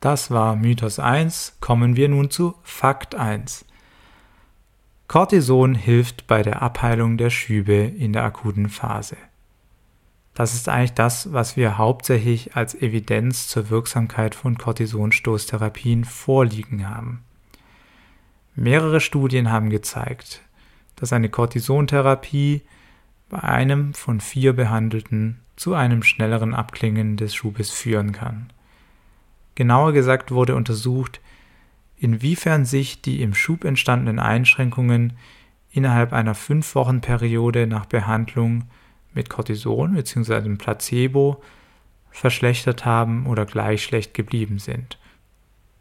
Das 0.00 0.30
war 0.30 0.56
Mythos 0.56 0.98
1, 0.98 1.56
kommen 1.60 1.96
wir 1.96 2.10
nun 2.10 2.30
zu 2.30 2.54
Fakt 2.62 3.14
1. 3.14 3.64
Cortison 5.08 5.74
hilft 5.74 6.26
bei 6.26 6.42
der 6.42 6.60
Abheilung 6.60 7.16
der 7.16 7.30
Schübe 7.30 7.72
in 7.72 8.12
der 8.12 8.24
akuten 8.24 8.68
Phase. 8.68 9.16
Das 10.34 10.52
ist 10.52 10.68
eigentlich 10.68 10.92
das, 10.92 11.32
was 11.32 11.56
wir 11.56 11.78
hauptsächlich 11.78 12.54
als 12.56 12.74
Evidenz 12.74 13.48
zur 13.48 13.70
Wirksamkeit 13.70 14.34
von 14.34 14.58
Cortisonstoßtherapien 14.58 16.04
vorliegen 16.04 16.88
haben. 16.90 17.24
Mehrere 18.54 19.00
Studien 19.00 19.50
haben 19.50 19.70
gezeigt, 19.70 20.42
dass 20.96 21.14
eine 21.14 21.30
Cortisontherapie 21.30 22.60
bei 23.30 23.42
einem 23.42 23.94
von 23.94 24.20
vier 24.20 24.52
Behandelten 24.52 25.40
zu 25.56 25.72
einem 25.72 26.02
schnelleren 26.02 26.54
Abklingen 26.54 27.16
des 27.16 27.34
Schubes 27.34 27.70
führen 27.70 28.12
kann. 28.12 28.52
Genauer 29.54 29.92
gesagt 29.92 30.32
wurde 30.32 30.54
untersucht, 30.54 31.20
inwiefern 31.98 32.64
sich 32.64 33.02
die 33.02 33.22
im 33.22 33.34
Schub 33.34 33.64
entstandenen 33.64 34.18
Einschränkungen 34.18 35.14
innerhalb 35.70 36.12
einer 36.12 36.34
fünf 36.34 36.74
Wochen 36.74 37.00
Periode 37.00 37.66
nach 37.66 37.86
Behandlung 37.86 38.64
mit 39.14 39.28
Cortison 39.30 39.94
bzw. 39.94 40.56
Placebo 40.56 41.42
verschlechtert 42.10 42.84
haben 42.84 43.26
oder 43.26 43.46
gleich 43.46 43.82
schlecht 43.82 44.14
geblieben 44.14 44.58
sind. 44.58 44.98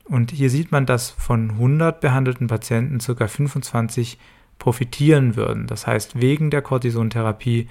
Und 0.05 0.31
hier 0.31 0.49
sieht 0.49 0.71
man, 0.71 0.85
dass 0.85 1.09
von 1.09 1.51
100 1.51 1.99
behandelten 1.99 2.47
Patienten 2.47 2.99
ca. 2.99 3.27
25 3.27 4.17
profitieren 4.57 5.35
würden, 5.35 5.67
das 5.67 5.85
heißt 5.85 6.19
wegen 6.19 6.49
der 6.49 6.61
Cortisontherapie 6.61 7.67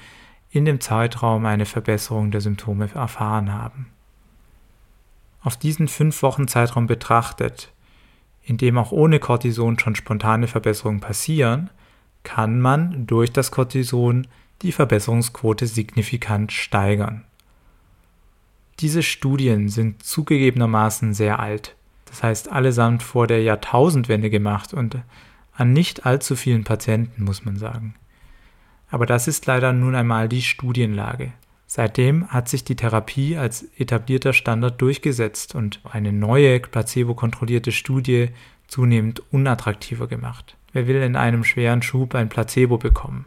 in 0.51 0.65
dem 0.65 0.81
Zeitraum 0.81 1.47
eine 1.47 1.67
Verbesserung 1.67 2.31
der 2.31 2.41
Symptome 2.41 2.89
erfahren 2.95 3.53
haben. 3.53 3.87
Auf 5.43 5.57
diesen 5.57 5.89
fünf 5.89 6.23
Wochen 6.23 6.49
Zeitraum 6.49 6.87
betrachtet, 6.87 7.73
in 8.47 8.57
dem 8.57 8.79
auch 8.79 8.93
ohne 8.93 9.19
Cortison 9.19 9.79
schon 9.79 9.97
spontane 9.97 10.47
Verbesserungen 10.47 11.01
passieren, 11.01 11.69
kann 12.23 12.61
man 12.61 13.07
durch 13.07 13.33
das 13.33 13.51
Cortison 13.51 14.27
die 14.63 14.73
Verbesserungsquote 14.73 15.67
signifikant 15.67 16.53
steigern. 16.53 17.25
Diese 18.79 19.03
Studien 19.03 19.69
sind 19.69 20.03
zugegebenermaßen 20.03 21.13
sehr 21.13 21.41
alt, 21.41 21.75
das 22.05 22.23
heißt 22.23 22.53
allesamt 22.53 23.03
vor 23.03 23.27
der 23.27 23.43
Jahrtausendwende 23.43 24.31
gemacht 24.31 24.73
und 24.73 24.97
an 25.53 25.73
nicht 25.73 26.07
allzu 26.07 26.37
vielen 26.37 26.65
Patienten, 26.65 27.25
muss 27.25 27.45
man 27.45 27.57
sagen. 27.57 27.95
Aber 28.91 29.07
das 29.07 29.27
ist 29.27 29.47
leider 29.47 29.73
nun 29.73 29.97
einmal 29.97 30.29
die 30.29 30.43
Studienlage. 30.43 31.33
Seitdem 31.77 32.27
hat 32.29 32.49
sich 32.49 32.65
die 32.65 32.75
Therapie 32.75 33.37
als 33.37 33.67
etablierter 33.77 34.33
Standard 34.33 34.81
durchgesetzt 34.81 35.55
und 35.55 35.83
eine 35.85 36.11
neue 36.11 36.59
placebo-kontrollierte 36.59 37.71
Studie 37.71 38.31
zunehmend 38.67 39.23
unattraktiver 39.31 40.07
gemacht. 40.07 40.57
Wer 40.73 40.87
will 40.87 41.03
in 41.03 41.17
einem 41.17 41.45
schweren 41.45 41.83
Schub 41.83 42.15
ein 42.15 42.31
Placebo 42.31 42.79
bekommen? 42.79 43.27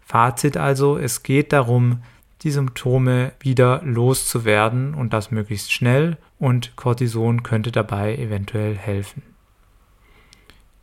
Fazit 0.00 0.56
also, 0.56 0.98
es 0.98 1.22
geht 1.22 1.52
darum, 1.52 2.02
die 2.42 2.50
Symptome 2.50 3.30
wieder 3.38 3.82
loszuwerden 3.84 4.92
und 4.92 5.12
das 5.12 5.30
möglichst 5.30 5.72
schnell 5.72 6.16
und 6.40 6.74
Cortison 6.74 7.44
könnte 7.44 7.70
dabei 7.70 8.16
eventuell 8.16 8.76
helfen. 8.76 9.22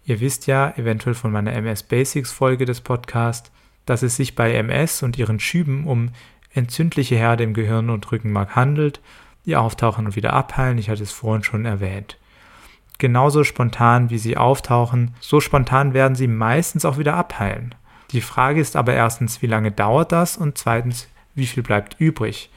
Ihr 0.06 0.22
wisst 0.22 0.48
ja 0.48 0.74
eventuell 0.78 1.16
von 1.16 1.34
meiner 1.34 1.52
MS 1.52 1.84
Basics 1.84 2.32
Folge 2.32 2.64
des 2.64 2.80
Podcasts, 2.80 3.52
dass 3.86 4.04
es 4.04 4.16
sich 4.16 4.36
bei 4.36 4.54
MS 4.54 5.04
und 5.04 5.18
ihren 5.18 5.40
Schüben 5.40 5.86
um 5.86 6.10
entzündliche 6.54 7.16
Herde 7.16 7.44
im 7.44 7.54
Gehirn 7.54 7.90
und 7.90 8.12
Rückenmark 8.12 8.56
handelt, 8.56 9.02
die 9.46 9.56
auftauchen 9.56 10.06
und 10.06 10.16
wieder 10.16 10.34
abheilen, 10.34 10.78
ich 10.78 10.90
hatte 10.90 11.04
es 11.04 11.12
vorhin 11.12 11.44
schon 11.44 11.66
erwähnt. 11.66 12.18
Genauso 12.98 13.44
spontan 13.44 14.10
wie 14.10 14.18
sie 14.18 14.38
auftauchen, 14.38 15.14
so 15.20 15.42
spontan 15.42 15.94
werden 15.94 16.16
sie 16.16 16.28
meistens 16.28 16.86
auch 16.86 16.98
wieder 16.98 17.16
abheilen. 17.16 17.76
Die 18.12 18.22
Frage 18.22 18.62
ist 18.62 18.76
aber 18.76 18.94
erstens, 18.94 19.42
wie 19.42 19.48
lange 19.48 19.72
dauert 19.72 20.12
das 20.12 20.38
und 20.38 20.58
zweitens, 20.58 21.08
wie 21.36 21.48
viel 21.48 21.64
bleibt 21.64 22.00
übrig. 22.00 22.52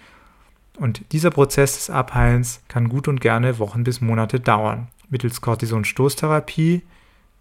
Und 0.79 1.13
dieser 1.13 1.31
Prozess 1.31 1.75
des 1.75 1.91
Abheilens 1.91 2.61
kann 2.69 2.91
gut 2.91 3.09
und 3.09 3.21
gerne 3.21 3.59
Wochen 3.59 3.83
bis 3.83 4.03
Monate 4.03 4.39
dauern. 4.39 4.89
Mittels 5.09 5.41
Cortison-Stoßtherapie 5.41 6.83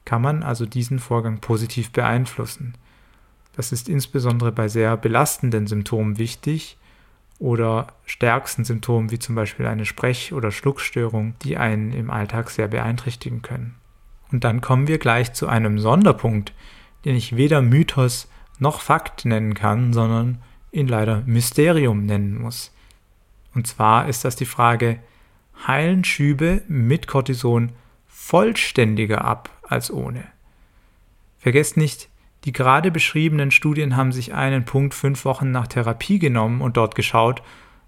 kann 0.05 0.21
man 0.21 0.43
also 0.43 0.65
diesen 0.65 0.99
Vorgang 0.99 1.39
positiv 1.39 1.91
beeinflussen. 1.91 2.75
Das 3.55 3.71
ist 3.71 3.87
insbesondere 3.87 4.51
bei 4.51 4.67
sehr 4.67 4.97
belastenden 4.97 5.67
Symptomen 5.67 6.17
wichtig 6.17 6.77
oder 7.39 7.87
stärksten 8.05 8.65
Symptomen 8.65 9.11
wie 9.11 9.19
zum 9.19 9.35
Beispiel 9.35 9.65
eine 9.65 9.85
Sprech- 9.85 10.33
oder 10.33 10.51
Schluckstörung, 10.51 11.35
die 11.43 11.57
einen 11.57 11.93
im 11.93 12.09
Alltag 12.09 12.49
sehr 12.49 12.67
beeinträchtigen 12.67 13.41
können. 13.41 13.75
Und 14.31 14.43
dann 14.43 14.61
kommen 14.61 14.87
wir 14.87 14.97
gleich 14.97 15.33
zu 15.33 15.47
einem 15.47 15.79
Sonderpunkt, 15.79 16.53
den 17.05 17.15
ich 17.15 17.35
weder 17.35 17.61
Mythos 17.61 18.27
noch 18.59 18.81
Fakt 18.81 19.25
nennen 19.25 19.53
kann, 19.53 19.93
sondern 19.93 20.41
ihn 20.71 20.87
leider 20.87 21.23
Mysterium 21.25 22.05
nennen 22.05 22.41
muss. 22.41 22.73
Und 23.53 23.67
zwar 23.67 24.09
ist 24.09 24.25
das 24.25 24.35
die 24.35 24.45
Frage, 24.45 24.99
heilen 25.67 26.03
Schübe 26.03 26.63
mit 26.67 27.07
Cortison 27.07 27.71
vollständiger 28.07 29.23
ab 29.23 29.49
als 29.63 29.91
ohne? 29.91 30.25
Vergesst 31.37 31.77
nicht, 31.77 32.09
die 32.45 32.51
gerade 32.51 32.91
beschriebenen 32.91 33.51
Studien 33.51 33.95
haben 33.95 34.11
sich 34.11 34.33
einen 34.33 34.65
Punkt 34.65 34.93
fünf 34.93 35.25
Wochen 35.25 35.51
nach 35.51 35.67
Therapie 35.67 36.19
genommen 36.19 36.61
und 36.61 36.77
dort 36.77 36.93
geschaut, 36.93 37.41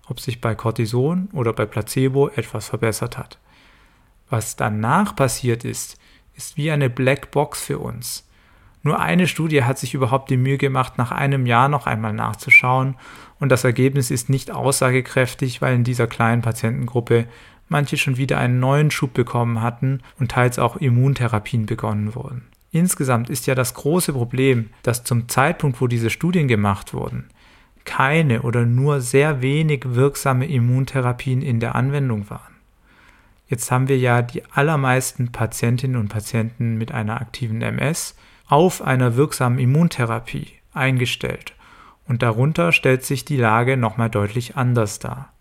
ob 0.07 0.19
sich 0.19 0.41
bei 0.41 0.55
Cortison 0.55 1.29
oder 1.31 1.53
bei 1.53 1.65
Placebo 1.65 2.29
etwas 2.29 2.69
verbessert 2.69 3.17
hat. 3.17 3.37
Was 4.29 4.55
danach 4.55 5.15
passiert 5.15 5.63
ist, 5.63 5.99
ist 6.33 6.57
wie 6.57 6.71
eine 6.71 6.89
Blackbox 6.89 7.61
für 7.61 7.79
uns. 7.79 8.27
Nur 8.83 8.99
eine 8.99 9.27
Studie 9.27 9.63
hat 9.63 9.77
sich 9.77 9.93
überhaupt 9.93 10.29
die 10.29 10.37
Mühe 10.37 10.57
gemacht, 10.57 10.97
nach 10.97 11.11
einem 11.11 11.45
Jahr 11.45 11.69
noch 11.69 11.87
einmal 11.87 12.13
nachzuschauen, 12.13 12.95
und 13.39 13.49
das 13.49 13.63
Ergebnis 13.63 14.09
ist 14.09 14.29
nicht 14.29 14.49
aussagekräftig, 14.49 15.61
weil 15.61 15.75
in 15.75 15.83
dieser 15.83 16.07
kleinen 16.07 16.41
Patientengruppe 16.41 17.27
manche 17.67 17.97
schon 17.97 18.17
wieder 18.17 18.39
einen 18.39 18.59
neuen 18.59 18.89
Schub 18.89 19.13
bekommen 19.13 19.61
hatten 19.61 20.01
und 20.19 20.31
teils 20.31 20.57
auch 20.57 20.77
Immuntherapien 20.77 21.65
begonnen 21.65 22.15
wurden. 22.15 22.47
Insgesamt 22.77 23.31
ist 23.31 23.47
ja 23.47 23.55
das 23.55 23.73
große 23.73 24.13
Problem, 24.13 24.69
dass 24.83 25.03
zum 25.03 25.27
Zeitpunkt, 25.27 25.81
wo 25.81 25.87
diese 25.87 26.11
Studien 26.11 26.47
gemacht 26.47 26.93
wurden, 26.93 27.27
keine 27.85 28.43
oder 28.43 28.65
nur 28.65 29.01
sehr 29.01 29.41
wenig 29.41 29.95
wirksame 29.95 30.45
Immuntherapien 30.45 31.41
in 31.41 31.59
der 31.59 31.73
Anwendung 31.73 32.29
waren. 32.29 32.55
Jetzt 33.47 33.71
haben 33.71 33.87
wir 33.87 33.97
ja 33.97 34.21
die 34.21 34.43
allermeisten 34.51 35.31
Patientinnen 35.31 35.99
und 35.99 36.09
Patienten 36.09 36.77
mit 36.77 36.91
einer 36.91 37.19
aktiven 37.19 37.63
MS 37.63 38.15
auf 38.45 38.83
einer 38.83 39.15
wirksamen 39.15 39.57
Immuntherapie 39.57 40.47
eingestellt 40.73 41.55
und 42.07 42.21
darunter 42.21 42.71
stellt 42.71 43.03
sich 43.03 43.25
die 43.25 43.37
Lage 43.37 43.75
nochmal 43.75 44.11
deutlich 44.11 44.55
anders 44.55 44.99
dar. 44.99 45.33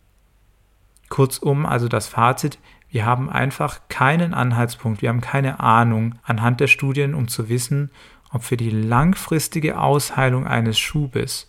Kurzum, 1.11 1.67
also 1.67 1.87
das 1.87 2.07
Fazit, 2.07 2.59
wir 2.91 3.05
haben 3.05 3.29
einfach 3.29 3.81
keinen 3.89 4.35
Anhaltspunkt, 4.35 5.03
wir 5.03 5.09
haben 5.09 5.21
keine 5.21 5.61
Ahnung 5.61 6.15
anhand 6.23 6.61
der 6.61 6.69
Studien, 6.69 7.15
um 7.15 7.29
zu 7.29 7.49
wissen, 7.49 7.91
ob 8.31 8.45
für 8.45 8.57
die 8.57 8.71
langfristige 8.71 9.79
Ausheilung 9.79 10.47
eines 10.47 10.79
Schubes 10.79 11.49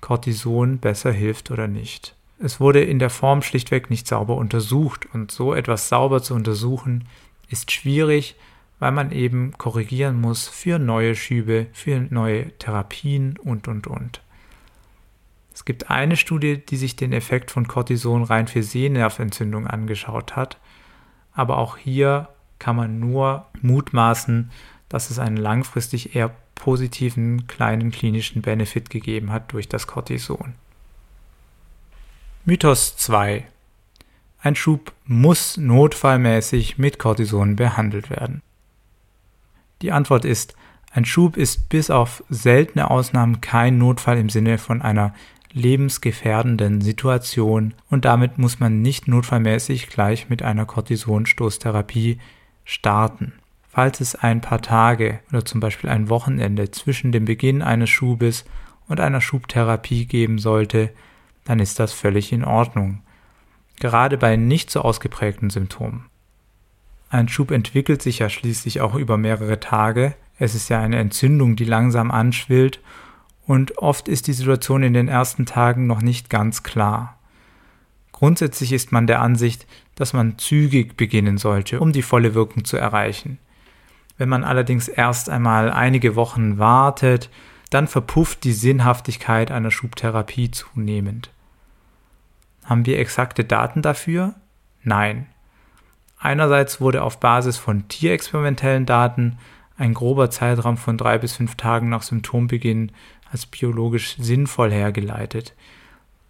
Cortison 0.00 0.78
besser 0.78 1.12
hilft 1.12 1.50
oder 1.50 1.66
nicht. 1.66 2.14
Es 2.38 2.60
wurde 2.60 2.82
in 2.82 2.98
der 2.98 3.10
Form 3.10 3.42
schlichtweg 3.42 3.90
nicht 3.90 4.06
sauber 4.06 4.36
untersucht 4.36 5.06
und 5.12 5.30
so 5.32 5.54
etwas 5.54 5.88
sauber 5.88 6.22
zu 6.22 6.34
untersuchen 6.34 7.08
ist 7.48 7.72
schwierig, 7.72 8.36
weil 8.78 8.92
man 8.92 9.10
eben 9.10 9.52
korrigieren 9.58 10.20
muss 10.20 10.46
für 10.46 10.78
neue 10.78 11.16
Schübe, 11.16 11.66
für 11.72 12.06
neue 12.10 12.56
Therapien 12.58 13.36
und 13.38 13.66
und 13.66 13.86
und. 13.86 14.20
Es 15.58 15.64
gibt 15.64 15.90
eine 15.90 16.16
Studie, 16.16 16.58
die 16.64 16.76
sich 16.76 16.96
den 16.96 17.12
Effekt 17.12 17.50
von 17.50 17.66
Cortison 17.66 18.22
rein 18.22 18.46
für 18.46 18.62
Sehnerventzündung 18.62 19.66
angeschaut 19.66 20.36
hat 20.36 20.58
aber 21.38 21.58
auch 21.58 21.76
hier 21.76 22.28
kann 22.58 22.74
man 22.74 22.98
nur 22.98 23.46
mutmaßen, 23.62 24.50
dass 24.88 25.10
es 25.10 25.20
einen 25.20 25.36
langfristig 25.36 26.16
eher 26.16 26.34
positiven 26.56 27.46
kleinen 27.46 27.92
klinischen 27.92 28.42
Benefit 28.42 28.90
gegeben 28.90 29.30
hat 29.30 29.52
durch 29.52 29.68
das 29.68 29.86
Cortison. 29.86 30.54
Mythos 32.44 32.96
2. 32.96 33.46
Ein 34.40 34.56
Schub 34.56 34.92
muss 35.04 35.56
notfallmäßig 35.58 36.76
mit 36.76 36.98
Cortison 36.98 37.54
behandelt 37.54 38.10
werden. 38.10 38.42
Die 39.80 39.92
Antwort 39.92 40.24
ist, 40.24 40.56
ein 40.90 41.04
Schub 41.04 41.36
ist 41.36 41.68
bis 41.68 41.88
auf 41.88 42.24
seltene 42.28 42.90
Ausnahmen 42.90 43.40
kein 43.40 43.78
Notfall 43.78 44.18
im 44.18 44.28
Sinne 44.28 44.58
von 44.58 44.82
einer 44.82 45.14
lebensgefährdenden 45.52 46.80
Situation 46.80 47.74
und 47.88 48.04
damit 48.04 48.38
muss 48.38 48.60
man 48.60 48.82
nicht 48.82 49.08
notfallmäßig 49.08 49.88
gleich 49.88 50.28
mit 50.28 50.42
einer 50.42 50.66
Cortisonstoßtherapie 50.66 52.18
starten. 52.64 53.32
Falls 53.68 54.00
es 54.00 54.14
ein 54.14 54.40
paar 54.40 54.60
Tage 54.60 55.20
oder 55.30 55.44
zum 55.44 55.60
Beispiel 55.60 55.90
ein 55.90 56.08
Wochenende 56.08 56.70
zwischen 56.70 57.12
dem 57.12 57.24
Beginn 57.24 57.62
eines 57.62 57.90
Schubes 57.90 58.44
und 58.88 59.00
einer 59.00 59.20
Schubtherapie 59.20 60.06
geben 60.06 60.38
sollte, 60.38 60.90
dann 61.44 61.60
ist 61.60 61.78
das 61.78 61.92
völlig 61.92 62.32
in 62.32 62.44
Ordnung. 62.44 63.00
Gerade 63.80 64.18
bei 64.18 64.36
nicht 64.36 64.70
so 64.70 64.80
ausgeprägten 64.82 65.50
Symptomen. 65.50 66.06
Ein 67.10 67.28
Schub 67.28 67.50
entwickelt 67.50 68.02
sich 68.02 68.18
ja 68.18 68.28
schließlich 68.28 68.80
auch 68.80 68.94
über 68.94 69.16
mehrere 69.16 69.60
Tage. 69.60 70.14
Es 70.38 70.54
ist 70.54 70.68
ja 70.68 70.80
eine 70.80 70.98
Entzündung, 70.98 71.56
die 71.56 71.64
langsam 71.64 72.10
anschwillt 72.10 72.80
und 73.48 73.78
oft 73.78 74.08
ist 74.08 74.26
die 74.26 74.34
Situation 74.34 74.82
in 74.82 74.92
den 74.92 75.08
ersten 75.08 75.46
Tagen 75.46 75.86
noch 75.86 76.02
nicht 76.02 76.28
ganz 76.28 76.62
klar. 76.62 77.16
Grundsätzlich 78.12 78.74
ist 78.74 78.92
man 78.92 79.06
der 79.06 79.22
Ansicht, 79.22 79.66
dass 79.94 80.12
man 80.12 80.36
zügig 80.38 80.98
beginnen 80.98 81.38
sollte, 81.38 81.80
um 81.80 81.92
die 81.92 82.02
volle 82.02 82.34
Wirkung 82.34 82.66
zu 82.66 82.76
erreichen. 82.76 83.38
Wenn 84.18 84.28
man 84.28 84.44
allerdings 84.44 84.86
erst 84.86 85.30
einmal 85.30 85.72
einige 85.72 86.14
Wochen 86.14 86.58
wartet, 86.58 87.30
dann 87.70 87.88
verpufft 87.88 88.44
die 88.44 88.52
Sinnhaftigkeit 88.52 89.50
einer 89.50 89.70
Schubtherapie 89.70 90.50
zunehmend. 90.50 91.30
Haben 92.66 92.84
wir 92.84 92.98
exakte 92.98 93.44
Daten 93.44 93.80
dafür? 93.80 94.34
Nein. 94.82 95.26
Einerseits 96.18 96.82
wurde 96.82 97.02
auf 97.02 97.18
Basis 97.18 97.56
von 97.56 97.88
tierexperimentellen 97.88 98.84
Daten 98.84 99.38
ein 99.78 99.94
grober 99.94 100.28
Zeitraum 100.28 100.76
von 100.76 100.98
drei 100.98 101.18
bis 101.18 101.34
fünf 101.34 101.54
Tagen 101.54 101.88
nach 101.88 102.02
Symptombeginn 102.02 102.90
als 103.30 103.46
biologisch 103.46 104.16
sinnvoll 104.18 104.72
hergeleitet. 104.72 105.54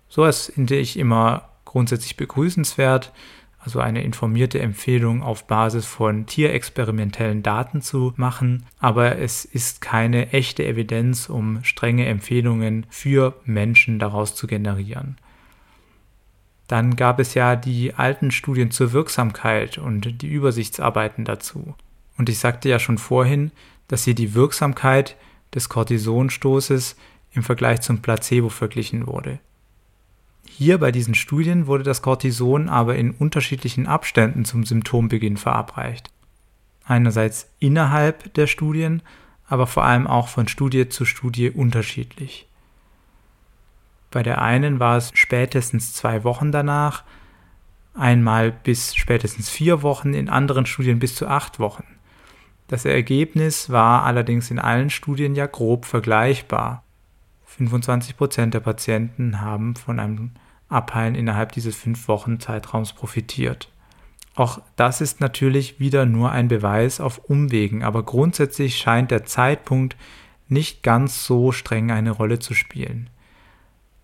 So 0.09 0.23
etwas 0.23 0.47
finde 0.55 0.77
ich 0.77 0.99
immer 0.99 1.49
grundsätzlich 1.65 2.17
begrüßenswert, 2.17 3.13
also 3.59 3.81
eine 3.81 4.03
informierte 4.03 4.61
Empfehlung 4.61 5.23
auf 5.23 5.47
Basis 5.47 5.85
von 5.85 6.27
tierexperimentellen 6.27 7.43
Daten 7.43 7.83
zu 7.83 8.15
machen, 8.17 8.65
aber 8.79 9.19
es 9.19 9.45
ist 9.45 9.81
keine 9.81 10.33
echte 10.33 10.65
Evidenz, 10.65 11.29
um 11.29 11.63
strenge 11.65 12.07
Empfehlungen 12.07 12.87
für 12.89 13.35
Menschen 13.45 13.99
daraus 13.99 14.35
zu 14.35 14.47
generieren. 14.47 15.19
Dann 16.69 16.97
gab 16.97 17.19
es 17.19 17.35
ja 17.35 17.57
die 17.57 17.95
alten 17.95 18.31
Studien 18.31 18.71
zur 18.71 18.93
Wirksamkeit 18.93 19.79
und 19.79 20.23
die 20.23 20.29
Übersichtsarbeiten 20.29 21.25
dazu. 21.25 21.75
Und 22.17 22.29
ich 22.29 22.39
sagte 22.39 22.69
ja 22.69 22.79
schon 22.79 22.99
vorhin, 22.99 23.51
dass 23.89 24.05
hier 24.05 24.15
die 24.15 24.35
Wirksamkeit 24.35 25.17
des 25.55 25.69
Cortisonstoßes 25.69 26.97
im 27.33 27.43
Vergleich 27.43 27.81
zum 27.81 28.01
Placebo 28.01 28.49
verglichen 28.49 29.07
wurde. 29.07 29.39
Hier 30.49 30.79
bei 30.79 30.91
diesen 30.91 31.15
Studien 31.15 31.67
wurde 31.67 31.85
das 31.85 32.03
Cortison 32.03 32.69
aber 32.69 32.97
in 32.97 33.13
unterschiedlichen 33.13 33.87
Abständen 33.87 34.45
zum 34.45 34.65
Symptombeginn 34.65 35.37
verabreicht. 35.37 36.11
Einerseits 36.85 37.51
innerhalb 37.59 38.33
der 38.35 38.47
Studien, 38.47 39.03
aber 39.47 39.67
vor 39.67 39.85
allem 39.85 40.07
auch 40.07 40.29
von 40.29 40.49
Studie 40.49 40.89
zu 40.89 41.05
Studie 41.05 41.51
unterschiedlich. 41.51 42.47
Bei 44.11 44.23
der 44.23 44.41
einen 44.41 44.81
war 44.81 44.97
es 44.97 45.11
spätestens 45.15 45.93
zwei 45.93 46.25
Wochen 46.25 46.51
danach, 46.51 47.05
einmal 47.95 48.53
bis 48.53 48.95
spätestens 48.95 49.51
vier 49.51 49.83
Wochen, 49.83 50.15
in 50.15 50.29
anderen 50.29 50.67
Studien 50.67 50.99
bis 50.99 51.15
zu 51.15 51.27
acht 51.27 51.59
Wochen. 51.59 51.85
Das 52.69 52.85
Ergebnis 52.85 53.71
war 53.71 54.05
allerdings 54.05 54.51
in 54.51 54.59
allen 54.59 54.91
Studien 54.91 55.35
ja 55.35 55.47
grob 55.47 55.87
vergleichbar. 55.87 56.85
25% 57.59 58.51
der 58.51 58.61
Patienten 58.61 59.41
haben 59.41 59.75
von 59.75 59.99
einem 59.99 60.33
Abheilen 60.69 61.15
innerhalb 61.15 61.53
dieses 61.53 61.75
fünf 61.75 62.09
Wochen 62.09 62.41
Zeitraums 62.41 62.93
profitiert. 62.93 63.73
Auch 64.35 64.61
das 64.77 65.01
ist 65.01 65.21
natürlich 65.21 65.81
wieder 65.81 66.07
nur 66.07 66.31
ein 66.31 66.49
Beweis 66.49 67.01
auf 67.01 67.19
Umwegen, 67.25 67.83
aber 67.83 68.05
grundsätzlich 68.05 68.77
scheint 68.77 69.11
der 69.11 69.25
Zeitpunkt 69.25 69.97
nicht 70.47 70.83
ganz 70.83 71.25
so 71.25 71.53
streng 71.53 71.91
eine 71.91 72.11
Rolle 72.11 72.39
zu 72.39 72.55
spielen. 72.55 73.11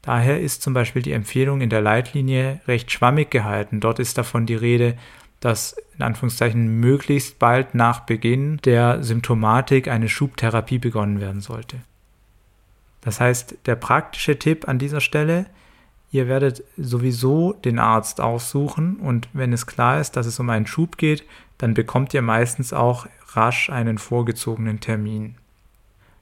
Daher 0.02 0.40
ist 0.40 0.62
zum 0.62 0.74
Beispiel 0.74 1.02
die 1.02 1.12
Empfehlung 1.12 1.60
in 1.60 1.70
der 1.70 1.80
Leitlinie 1.80 2.60
recht 2.66 2.90
schwammig 2.90 3.30
gehalten. 3.30 3.80
Dort 3.80 3.98
ist 3.98 4.18
davon 4.18 4.44
die 4.44 4.54
Rede, 4.54 4.96
dass 5.44 5.76
in 5.94 6.02
Anführungszeichen 6.02 6.80
möglichst 6.80 7.38
bald 7.38 7.74
nach 7.74 8.00
Beginn 8.00 8.56
der 8.64 9.02
Symptomatik 9.02 9.88
eine 9.88 10.08
Schubtherapie 10.08 10.78
begonnen 10.78 11.20
werden 11.20 11.42
sollte. 11.42 11.80
Das 13.02 13.20
heißt, 13.20 13.56
der 13.66 13.76
praktische 13.76 14.38
Tipp 14.38 14.66
an 14.66 14.78
dieser 14.78 15.02
Stelle, 15.02 15.44
ihr 16.10 16.28
werdet 16.28 16.64
sowieso 16.78 17.52
den 17.52 17.78
Arzt 17.78 18.22
aussuchen 18.22 18.96
und 18.96 19.28
wenn 19.34 19.52
es 19.52 19.66
klar 19.66 20.00
ist, 20.00 20.12
dass 20.12 20.24
es 20.24 20.40
um 20.40 20.48
einen 20.48 20.66
Schub 20.66 20.96
geht, 20.96 21.24
dann 21.58 21.74
bekommt 21.74 22.14
ihr 22.14 22.22
meistens 22.22 22.72
auch 22.72 23.06
rasch 23.34 23.68
einen 23.68 23.98
vorgezogenen 23.98 24.80
Termin. 24.80 25.34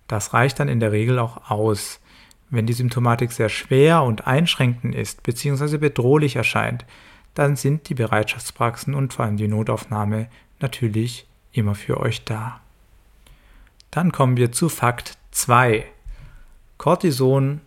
Das 0.09 0.35
reicht 0.35 0.59
dann 0.59 0.67
in 0.67 0.81
der 0.81 0.91
Regel 0.91 1.21
auch 1.21 1.49
aus. 1.49 2.01
Wenn 2.51 2.67
die 2.67 2.73
Symptomatik 2.73 3.31
sehr 3.31 3.51
schwer 3.51 4.03
und 4.03 4.27
einschränkend 4.27 4.97
ist 4.97 5.23
bzw. 5.23 5.77
bedrohlich 5.77 6.35
erscheint, 6.35 6.85
dann 7.35 7.57
sind 7.57 7.89
die 7.89 7.95
Bereitschaftspraxen 7.95 8.95
und 8.95 9.13
vor 9.15 9.25
allem 9.25 9.37
die 9.37 9.49
Notaufnahme 9.49 10.29
natürlich 10.61 11.27
immer 11.53 11.75
für 11.75 12.01
euch 12.01 12.25
da. 12.25 12.61
Dann 13.91 14.13
kommen 14.13 14.37
wir 14.37 14.53
zu 14.53 14.69
Fakt 14.69 15.19
2. 15.33 15.85
Cortison 16.79 17.61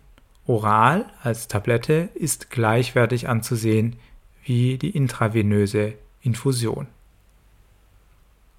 oral 0.46 1.06
als 1.22 1.48
Tablette 1.48 2.08
ist 2.14 2.50
gleichwertig 2.50 3.28
anzusehen 3.28 3.96
wie 4.44 4.78
die 4.78 4.90
intravenöse 4.90 5.94
Infusion. 6.22 6.86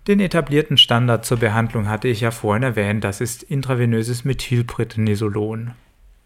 Den 0.07 0.21
etablierten 0.21 0.77
Standard 0.77 1.25
zur 1.25 1.37
Behandlung 1.37 1.89
hatte 1.89 2.07
ich 2.07 2.21
ja 2.21 2.31
vorhin 2.31 2.63
erwähnt, 2.63 3.03
das 3.03 3.19
ist 3.19 3.43
intravenöses 3.43 4.23
Methylprednisolon. 4.23 5.71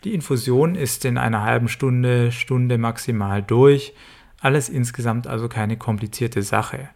Die 0.04 0.14
Infusion 0.14 0.76
ist 0.76 1.04
in 1.06 1.18
einer 1.18 1.42
halben 1.42 1.68
Stunde, 1.68 2.32
Stunde 2.32 2.78
maximal 2.78 3.42
durch, 3.42 3.94
alles 4.42 4.70
insgesamt 4.70 5.28
also 5.28 5.48
keine 5.48 5.78
komplizierte 5.78 6.42
Sache. 6.42 6.90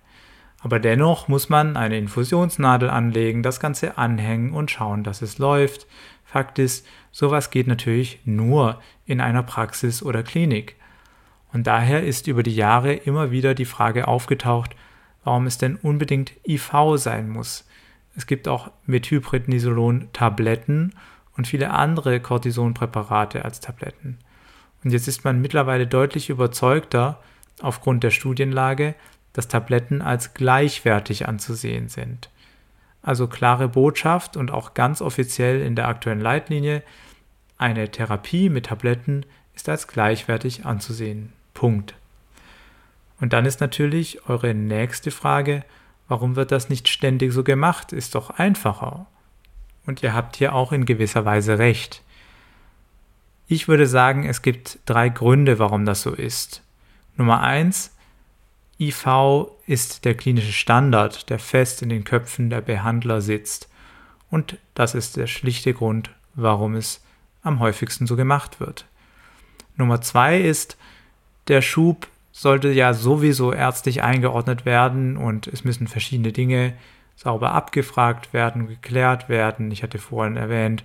Aber 0.60 0.80
dennoch 0.80 1.28
muss 1.28 1.48
man 1.48 1.78
eine 1.78 1.98
Infusionsnadel 1.98 2.90
anlegen, 2.90 3.44
das 3.44 3.60
Ganze 3.60 4.00
anhängen 4.00 4.52
und 4.52 4.72
schauen, 4.72 5.04
dass 5.04 5.22
es 5.22 5.38
läuft. 5.38 5.86
Fakt 6.24 6.58
ist, 6.58 6.88
sowas 7.12 7.52
geht 7.52 7.68
natürlich 7.68 8.20
nur 8.26 8.82
in 9.06 9.22
einer 9.22 9.44
Praxis 9.44 10.02
oder 10.02 10.24
Klinik. 10.24 10.76
Und 11.54 11.68
daher 11.68 12.04
ist 12.04 12.26
über 12.28 12.42
die 12.42 12.56
Jahre 12.56 12.94
immer 12.94 13.30
wieder 13.30 13.54
die 13.54 13.66
Frage 13.66 14.08
aufgetaucht, 14.08 14.76
warum 15.24 15.46
es 15.46 15.60
denn 15.60 15.76
unbedingt 15.76 16.34
IV 16.48 16.72
sein 16.96 17.30
muss. 17.30 17.68
Es 18.16 18.26
gibt 18.26 18.48
auch 18.48 18.72
Methylprednisolon-Tabletten 18.88 20.96
und 21.38 21.48
viele 21.48 21.72
andere 21.72 22.20
Cortisonpräparate 22.20 23.46
als 23.46 23.60
Tabletten. 23.60 24.18
Und 24.84 24.92
jetzt 24.92 25.08
ist 25.08 25.24
man 25.24 25.42
mittlerweile 25.42 25.88
deutlich 25.88 26.30
überzeugter, 26.30 27.20
aufgrund 27.62 28.04
der 28.04 28.12
Studienlage, 28.12 28.96
dass 29.34 29.48
Tabletten 29.48 30.02
als 30.02 30.34
gleichwertig 30.34 31.28
anzusehen 31.28 31.90
sind. 31.90 32.30
Also 33.02 33.28
klare 33.28 33.68
Botschaft 33.68 34.38
und 34.38 34.52
auch 34.52 34.74
ganz 34.74 35.02
offiziell 35.02 35.62
in 35.62 35.76
der 35.76 35.88
aktuellen 35.88 36.22
Leitlinie, 36.22 36.84
eine 37.58 37.90
Therapie 37.90 38.50
mit 38.50 38.68
Tabletten 38.68 39.26
ist 39.54 39.70
als 39.70 39.88
gleichwertig 39.88 40.66
anzusehen. 40.66 41.32
Punkt. 41.54 41.96
Und 43.20 43.32
dann 43.34 43.46
ist 43.46 43.62
natürlich 43.62 44.28
eure 44.28 44.54
nächste 44.54 45.12
Frage, 45.12 45.64
warum 46.08 46.36
wird 46.36 46.52
das 46.52 46.70
nicht 46.70 46.88
ständig 46.88 47.32
so 47.32 47.44
gemacht? 47.44 47.94
Ist 47.94 48.16
doch 48.16 48.30
einfacher. 48.32 49.06
Und 49.86 50.04
ihr 50.04 50.14
habt 50.14 50.36
hier 50.36 50.54
auch 50.54 50.72
in 50.72 50.86
gewisser 50.86 51.26
Weise 51.26 51.60
recht. 51.60 52.02
Ich 53.48 53.68
würde 53.68 53.88
sagen, 53.88 54.26
es 54.26 54.42
gibt 54.42 54.80
drei 54.86 55.10
Gründe, 55.10 55.60
warum 55.60 55.86
das 55.86 56.02
so 56.02 56.14
ist. 56.14 56.64
Nummer 57.18 57.42
eins, 57.42 57.96
IV 58.80 59.48
ist 59.66 60.04
der 60.06 60.16
klinische 60.16 60.52
Standard, 60.52 61.30
der 61.30 61.40
fest 61.40 61.82
in 61.82 61.90
den 61.90 62.04
Köpfen 62.04 62.50
der 62.50 62.62
Behandler 62.62 63.22
sitzt. 63.22 63.70
Und 64.30 64.58
das 64.74 64.96
ist 64.96 65.16
der 65.16 65.28
schlichte 65.28 65.74
Grund, 65.74 66.12
warum 66.34 66.76
es 66.76 67.02
am 67.42 67.60
häufigsten 67.60 68.08
so 68.08 68.16
gemacht 68.16 68.60
wird. 68.60 68.86
Nummer 69.78 70.02
zwei 70.02 70.40
ist, 70.40 70.78
der 71.48 71.62
Schub 71.62 72.08
sollte 72.32 72.70
ja 72.70 72.94
sowieso 72.94 73.54
ärztlich 73.54 74.04
eingeordnet 74.04 74.66
werden 74.66 75.16
und 75.16 75.48
es 75.48 75.64
müssen 75.64 75.88
verschiedene 75.88 76.34
Dinge 76.34 76.74
sauber 77.16 77.54
abgefragt 77.54 78.34
werden, 78.34 78.68
geklärt 78.68 79.30
werden. 79.30 79.72
Ich 79.72 79.84
hatte 79.84 80.00
vorhin 80.00 80.36
erwähnt, 80.36 80.84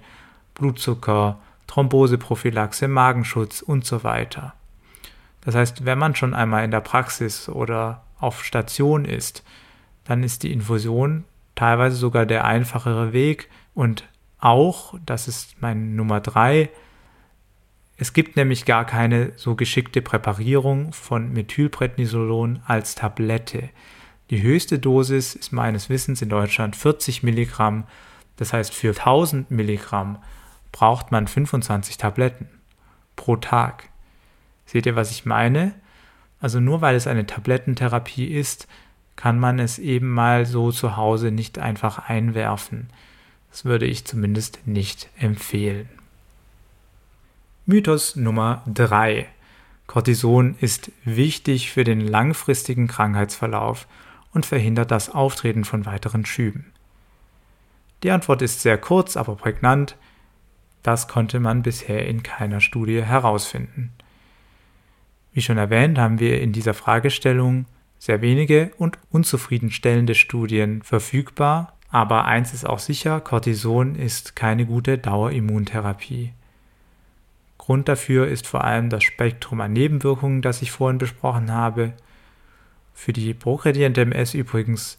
Blutzucker, 0.54 1.40
Thromboseprophylaxe, 1.66 2.86
Magenschutz 2.86 3.62
und 3.62 3.84
so 3.84 4.04
weiter. 4.04 4.54
Das 5.42 5.54
heißt, 5.54 5.84
wenn 5.84 5.98
man 5.98 6.14
schon 6.14 6.34
einmal 6.34 6.64
in 6.64 6.70
der 6.70 6.80
Praxis 6.80 7.48
oder 7.48 8.04
auf 8.18 8.44
Station 8.44 9.04
ist, 9.04 9.42
dann 10.04 10.22
ist 10.22 10.42
die 10.42 10.52
Infusion 10.52 11.24
teilweise 11.54 11.96
sogar 11.96 12.26
der 12.26 12.44
einfachere 12.44 13.12
Weg 13.12 13.48
und 13.74 14.04
auch, 14.38 14.94
das 15.04 15.28
ist 15.28 15.60
mein 15.60 15.94
Nummer 15.96 16.20
drei, 16.20 16.70
es 18.00 18.14
gibt 18.14 18.34
nämlich 18.34 18.64
gar 18.64 18.86
keine 18.86 19.32
so 19.36 19.56
geschickte 19.56 20.00
Präparierung 20.00 20.94
von 20.94 21.34
Methylprednisolon 21.34 22.62
als 22.66 22.94
Tablette. 22.94 23.68
Die 24.30 24.40
höchste 24.40 24.78
Dosis 24.78 25.34
ist 25.34 25.52
meines 25.52 25.90
Wissens 25.90 26.22
in 26.22 26.30
Deutschland 26.30 26.76
40 26.76 27.22
Milligramm. 27.22 27.84
Das 28.36 28.54
heißt, 28.54 28.72
für 28.72 28.90
1000 28.90 29.50
Milligramm 29.50 30.16
braucht 30.72 31.12
man 31.12 31.28
25 31.28 31.98
Tabletten 31.98 32.48
pro 33.16 33.36
Tag. 33.36 33.89
Seht 34.70 34.86
ihr, 34.86 34.94
was 34.94 35.10
ich 35.10 35.26
meine? 35.26 35.74
Also 36.40 36.60
nur 36.60 36.80
weil 36.80 36.94
es 36.94 37.08
eine 37.08 37.26
Tablettentherapie 37.26 38.26
ist, 38.26 38.68
kann 39.16 39.36
man 39.36 39.58
es 39.58 39.80
eben 39.80 40.08
mal 40.08 40.46
so 40.46 40.70
zu 40.70 40.96
Hause 40.96 41.32
nicht 41.32 41.58
einfach 41.58 42.08
einwerfen. 42.08 42.88
Das 43.50 43.64
würde 43.64 43.84
ich 43.86 44.04
zumindest 44.04 44.60
nicht 44.66 45.08
empfehlen. 45.18 45.88
Mythos 47.66 48.14
Nummer 48.14 48.62
3. 48.72 49.26
Cortison 49.88 50.54
ist 50.60 50.92
wichtig 51.04 51.72
für 51.72 51.82
den 51.82 52.00
langfristigen 52.00 52.86
Krankheitsverlauf 52.86 53.88
und 54.32 54.46
verhindert 54.46 54.92
das 54.92 55.10
Auftreten 55.10 55.64
von 55.64 55.84
weiteren 55.84 56.24
Schüben. 56.24 56.72
Die 58.04 58.12
Antwort 58.12 58.40
ist 58.40 58.60
sehr 58.60 58.78
kurz, 58.78 59.16
aber 59.16 59.34
prägnant. 59.34 59.96
Das 60.84 61.08
konnte 61.08 61.40
man 61.40 61.64
bisher 61.64 62.06
in 62.06 62.22
keiner 62.22 62.60
Studie 62.60 63.02
herausfinden. 63.02 63.92
Wie 65.32 65.42
schon 65.42 65.58
erwähnt, 65.58 65.98
haben 65.98 66.18
wir 66.18 66.40
in 66.40 66.52
dieser 66.52 66.74
Fragestellung 66.74 67.66
sehr 67.98 68.22
wenige 68.22 68.72
und 68.78 68.98
unzufriedenstellende 69.10 70.14
Studien 70.14 70.82
verfügbar, 70.82 71.76
aber 71.90 72.24
eins 72.24 72.54
ist 72.54 72.66
auch 72.66 72.78
sicher, 72.78 73.20
Cortison 73.20 73.94
ist 73.94 74.36
keine 74.36 74.64
gute 74.64 74.96
Dauerimmuntherapie. 74.96 76.32
Grund 77.58 77.88
dafür 77.88 78.26
ist 78.26 78.46
vor 78.46 78.64
allem 78.64 78.88
das 78.88 79.04
Spektrum 79.04 79.60
an 79.60 79.72
Nebenwirkungen, 79.72 80.40
das 80.40 80.62
ich 80.62 80.72
vorhin 80.72 80.98
besprochen 80.98 81.52
habe. 81.52 81.92
Für 82.94 83.12
die 83.12 83.34
progrediente 83.34 84.00
MS 84.00 84.34
übrigens 84.34 84.98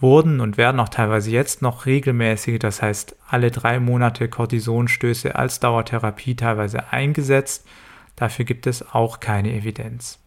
wurden 0.00 0.40
und 0.40 0.56
werden 0.56 0.80
auch 0.80 0.88
teilweise 0.88 1.30
jetzt 1.30 1.62
noch 1.62 1.86
regelmäßig, 1.86 2.58
das 2.58 2.82
heißt 2.82 3.16
alle 3.28 3.50
drei 3.50 3.80
Monate 3.80 4.28
Cortisonstöße 4.28 5.34
als 5.34 5.60
Dauertherapie 5.60 6.36
teilweise 6.36 6.92
eingesetzt 6.92 7.66
Dafür 8.16 8.44
gibt 8.44 8.66
es 8.66 8.94
auch 8.94 9.20
keine 9.20 9.52
Evidenz. 9.52 10.18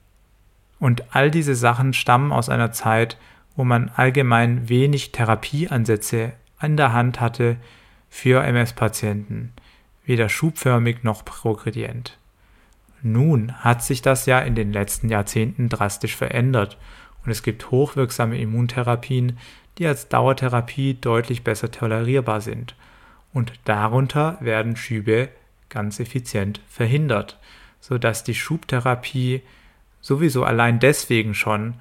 Und 0.79 1.15
all 1.15 1.31
diese 1.31 1.55
Sachen 1.55 1.93
stammen 1.93 2.31
aus 2.31 2.49
einer 2.49 2.71
Zeit, 2.71 3.17
wo 3.55 3.63
man 3.63 3.89
allgemein 3.95 4.67
wenig 4.67 5.11
Therapieansätze 5.11 6.33
an 6.57 6.77
der 6.77 6.93
Hand 6.93 7.21
hatte 7.21 7.57
für 8.09 8.43
MS-Patienten, 8.43 9.53
weder 10.05 10.29
schubförmig 10.29 11.03
noch 11.03 11.23
progredient. 11.23 12.17
Nun 13.01 13.53
hat 13.53 13.83
sich 13.83 14.01
das 14.01 14.25
ja 14.25 14.39
in 14.39 14.55
den 14.55 14.73
letzten 14.73 15.09
Jahrzehnten 15.09 15.69
drastisch 15.69 16.15
verändert 16.15 16.77
und 17.23 17.31
es 17.31 17.43
gibt 17.43 17.71
hochwirksame 17.71 18.37
Immuntherapien, 18.37 19.37
die 19.77 19.87
als 19.87 20.09
Dauertherapie 20.09 20.95
deutlich 20.95 21.43
besser 21.43 21.71
tolerierbar 21.71 22.41
sind. 22.41 22.75
Und 23.33 23.53
darunter 23.65 24.37
werden 24.39 24.75
Schübe 24.75 25.29
ganz 25.69 25.99
effizient 25.99 26.61
verhindert 26.67 27.37
sodass 27.87 28.23
die 28.23 28.33
Schubtherapie 28.33 29.43
sowieso 30.01 30.43
allein 30.43 30.79
deswegen 30.79 31.35
schon 31.35 31.75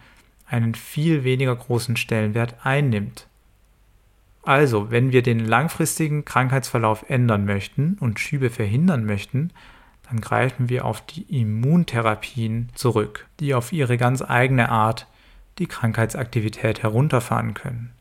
einen 0.46 0.74
viel 0.74 1.24
weniger 1.24 1.56
großen 1.56 1.96
Stellenwert 1.96 2.56
einnimmt. 2.62 3.26
Also, 4.42 4.90
wenn 4.90 5.12
wir 5.12 5.22
den 5.22 5.38
langfristigen 5.38 6.26
Krankheitsverlauf 6.26 7.08
ändern 7.08 7.46
möchten 7.46 7.96
und 8.00 8.20
Schübe 8.20 8.50
verhindern 8.50 9.06
möchten, 9.06 9.50
dann 10.06 10.20
greifen 10.20 10.68
wir 10.68 10.84
auf 10.84 11.00
die 11.06 11.22
Immuntherapien 11.40 12.68
zurück, 12.74 13.26
die 13.40 13.54
auf 13.54 13.72
ihre 13.72 13.96
ganz 13.96 14.20
eigene 14.20 14.68
Art 14.68 15.06
die 15.58 15.66
Krankheitsaktivität 15.66 16.82
herunterfahren 16.82 17.54
können. 17.54 17.92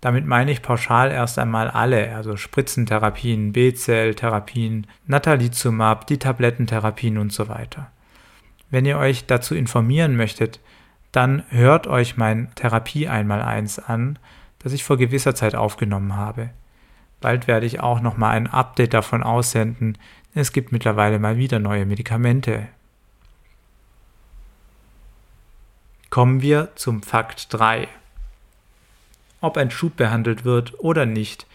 Damit 0.00 0.26
meine 0.26 0.52
ich 0.52 0.62
pauschal 0.62 1.10
erst 1.10 1.38
einmal 1.38 1.68
alle, 1.68 2.14
also 2.14 2.36
Spritzentherapien, 2.36 3.52
B-Zell-Therapien, 3.52 4.86
Natalizumab, 5.06 6.06
die 6.06 6.18
Tablettentherapien 6.18 7.18
und 7.18 7.32
so 7.32 7.48
weiter. 7.48 7.90
Wenn 8.70 8.84
ihr 8.84 8.98
euch 8.98 9.26
dazu 9.26 9.54
informieren 9.54 10.16
möchtet, 10.16 10.60
dann 11.10 11.42
hört 11.48 11.86
euch 11.86 12.16
mein 12.16 12.54
Therapie 12.54 13.08
einmal 13.08 13.42
eins 13.42 13.78
an, 13.78 14.18
das 14.60 14.72
ich 14.72 14.84
vor 14.84 14.98
gewisser 14.98 15.34
Zeit 15.34 15.54
aufgenommen 15.54 16.14
habe. 16.14 16.50
Bald 17.20 17.48
werde 17.48 17.66
ich 17.66 17.80
auch 17.80 18.00
nochmal 18.00 18.36
ein 18.36 18.46
Update 18.46 18.94
davon 18.94 19.22
aussenden, 19.22 19.98
denn 20.34 20.42
es 20.42 20.52
gibt 20.52 20.70
mittlerweile 20.70 21.18
mal 21.18 21.36
wieder 21.36 21.58
neue 21.58 21.86
Medikamente. 21.86 22.68
Kommen 26.10 26.40
wir 26.40 26.70
zum 26.76 27.02
Fakt 27.02 27.52
3. 27.52 27.88
Ob 29.40 29.56
ein 29.56 29.70
Schub 29.70 29.96
behandelt 29.96 30.44
wird 30.44 30.78
oder 30.80 31.06
nicht, 31.06 31.46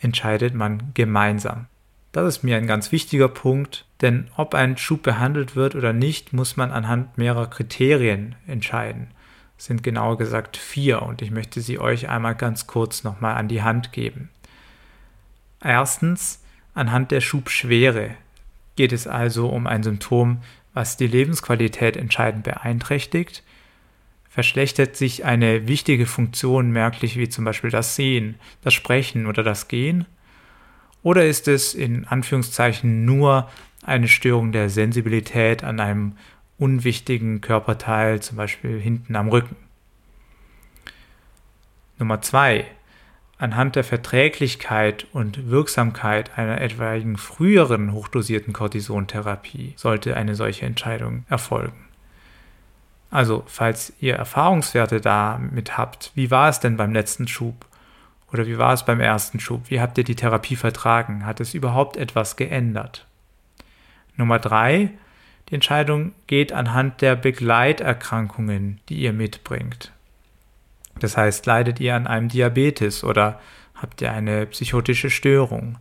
entscheidet 0.00 0.54
man 0.54 0.90
gemeinsam. 0.94 1.66
Das 2.12 2.26
ist 2.26 2.42
mir 2.42 2.56
ein 2.56 2.66
ganz 2.66 2.92
wichtiger 2.92 3.28
Punkt, 3.28 3.84
denn 4.00 4.28
ob 4.36 4.54
ein 4.54 4.78
Schub 4.78 5.02
behandelt 5.02 5.54
wird 5.54 5.74
oder 5.74 5.92
nicht, 5.92 6.32
muss 6.32 6.56
man 6.56 6.70
anhand 6.70 7.18
mehrerer 7.18 7.48
Kriterien 7.48 8.34
entscheiden. 8.46 9.08
Es 9.58 9.66
sind 9.66 9.82
genauer 9.82 10.18
gesagt 10.18 10.56
vier 10.56 11.02
und 11.02 11.22
ich 11.22 11.30
möchte 11.30 11.60
sie 11.60 11.78
euch 11.78 12.08
einmal 12.08 12.34
ganz 12.34 12.66
kurz 12.66 13.04
nochmal 13.04 13.36
an 13.36 13.48
die 13.48 13.62
Hand 13.62 13.92
geben. 13.92 14.30
Erstens, 15.62 16.42
anhand 16.74 17.10
der 17.10 17.20
Schubschwere 17.20 18.14
geht 18.76 18.92
es 18.92 19.06
also 19.06 19.48
um 19.48 19.66
ein 19.66 19.82
Symptom, 19.82 20.42
was 20.74 20.96
die 20.96 21.06
Lebensqualität 21.06 21.96
entscheidend 21.96 22.44
beeinträchtigt. 22.44 23.42
Verschlechtert 24.36 24.96
sich 24.96 25.24
eine 25.24 25.66
wichtige 25.66 26.04
Funktion 26.04 26.70
merklich 26.70 27.16
wie 27.16 27.30
zum 27.30 27.46
Beispiel 27.46 27.70
das 27.70 27.96
Sehen, 27.96 28.34
das 28.60 28.74
Sprechen 28.74 29.24
oder 29.24 29.42
das 29.42 29.66
Gehen? 29.66 30.04
Oder 31.02 31.24
ist 31.24 31.48
es 31.48 31.72
in 31.72 32.04
Anführungszeichen 32.04 33.06
nur 33.06 33.48
eine 33.82 34.08
Störung 34.08 34.52
der 34.52 34.68
Sensibilität 34.68 35.64
an 35.64 35.80
einem 35.80 36.18
unwichtigen 36.58 37.40
Körperteil, 37.40 38.20
zum 38.20 38.36
Beispiel 38.36 38.78
hinten 38.78 39.16
am 39.16 39.30
Rücken? 39.30 39.56
Nummer 41.98 42.20
zwei. 42.20 42.66
Anhand 43.38 43.74
der 43.74 43.84
Verträglichkeit 43.84 45.06
und 45.14 45.48
Wirksamkeit 45.48 46.36
einer 46.36 46.60
etwaigen 46.60 47.16
früheren 47.16 47.94
hochdosierten 47.94 48.52
Cortisontherapie 48.52 49.72
sollte 49.76 50.14
eine 50.14 50.34
solche 50.34 50.66
Entscheidung 50.66 51.24
erfolgen. 51.30 51.86
Also, 53.16 53.44
falls 53.46 53.94
ihr 53.98 54.14
Erfahrungswerte 54.16 55.00
damit 55.00 55.78
habt, 55.78 56.12
wie 56.14 56.30
war 56.30 56.50
es 56.50 56.60
denn 56.60 56.76
beim 56.76 56.92
letzten 56.92 57.26
Schub? 57.26 57.64
Oder 58.30 58.46
wie 58.46 58.58
war 58.58 58.74
es 58.74 58.84
beim 58.84 59.00
ersten 59.00 59.40
Schub? 59.40 59.70
Wie 59.70 59.80
habt 59.80 59.96
ihr 59.96 60.04
die 60.04 60.16
Therapie 60.16 60.54
vertragen? 60.54 61.24
Hat 61.24 61.40
es 61.40 61.54
überhaupt 61.54 61.96
etwas 61.96 62.36
geändert? 62.36 63.06
Nummer 64.16 64.38
drei, 64.38 64.90
die 65.48 65.54
Entscheidung 65.54 66.12
geht 66.26 66.52
anhand 66.52 67.00
der 67.00 67.16
Begleiterkrankungen, 67.16 68.80
die 68.90 68.96
ihr 68.98 69.14
mitbringt. 69.14 69.92
Das 71.00 71.16
heißt, 71.16 71.46
leidet 71.46 71.80
ihr 71.80 71.96
an 71.96 72.06
einem 72.06 72.28
Diabetes 72.28 73.02
oder 73.02 73.40
habt 73.76 74.02
ihr 74.02 74.12
eine 74.12 74.44
psychotische 74.44 75.08
Störung? 75.08 75.78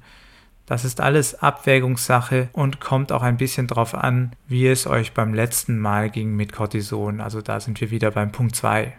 Das 0.65 0.84
ist 0.84 0.99
alles 0.99 1.36
Abwägungssache 1.36 2.49
und 2.54 2.80
kommt 2.80 3.12
auch 3.12 3.21
ein 3.21 3.38
bisschen 3.38 3.67
darauf 3.67 3.93
an, 3.93 4.32
wie 4.47 4.67
es 4.67 4.88
euch 4.88 5.13
beim 5.13 5.34
letzten 5.34 5.78
Mal 5.78 6.10
ging 6.10 6.36
mit 6.36 6.54
Cortison. 6.54 7.21
Also 7.21 7.41
da 7.41 7.60
sind 7.60 7.80
wir 7.82 7.91
wieder 7.91 8.12
beim 8.12 8.32
Punkt 8.32 8.56
2. 8.56 8.93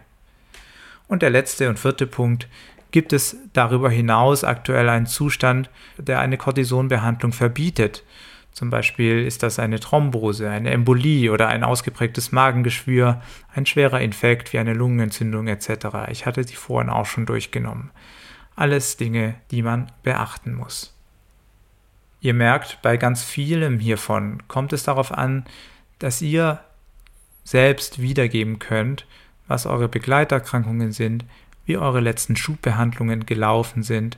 Und 1.07 1.21
der 1.21 1.29
letzte 1.29 1.69
und 1.69 1.79
vierte 1.79 2.07
Punkt, 2.07 2.47
Gibt 2.91 3.13
es 3.13 3.37
darüber 3.53 3.89
hinaus 3.89 4.43
aktuell 4.43 4.89
einen 4.89 5.07
Zustand, 5.07 5.69
der 5.97 6.19
eine 6.19 6.37
Cortisonbehandlung 6.37 7.33
verbietet? 7.33 8.03
Zum 8.53 8.69
Beispiel 8.69 9.23
ist 9.23 9.43
das 9.43 9.59
eine 9.59 9.79
Thrombose, 9.79 10.49
eine 10.49 10.71
Embolie 10.71 11.31
oder 11.31 11.49
ein 11.49 11.63
ausgeprägtes 11.63 12.31
Magengeschwür, 12.31 13.21
ein 13.53 13.65
schwerer 13.65 14.01
Infekt 14.01 14.51
wie 14.53 14.57
eine 14.57 14.73
Lungenentzündung 14.73 15.47
etc. 15.47 16.09
Ich 16.09 16.25
hatte 16.25 16.43
die 16.43 16.55
vorhin 16.55 16.89
auch 16.89 17.05
schon 17.05 17.25
durchgenommen. 17.25 17.91
Alles 18.55 18.97
Dinge, 18.97 19.35
die 19.51 19.61
man 19.61 19.91
beachten 20.01 20.55
muss. 20.55 20.96
Ihr 22.19 22.33
merkt, 22.33 22.81
bei 22.81 22.97
ganz 22.97 23.23
vielem 23.23 23.79
hiervon 23.79 24.43
kommt 24.47 24.73
es 24.73 24.83
darauf 24.83 25.11
an, 25.11 25.45
dass 25.99 26.21
ihr 26.21 26.59
selbst 27.43 28.01
wiedergeben 28.01 28.59
könnt, 28.59 29.05
was 29.47 29.65
eure 29.65 29.87
Begleiterkrankungen 29.87 30.91
sind, 30.91 31.25
wie 31.65 31.77
eure 31.77 31.99
letzten 31.99 32.35
Schubbehandlungen 32.35 33.25
gelaufen 33.25 33.83
sind 33.83 34.17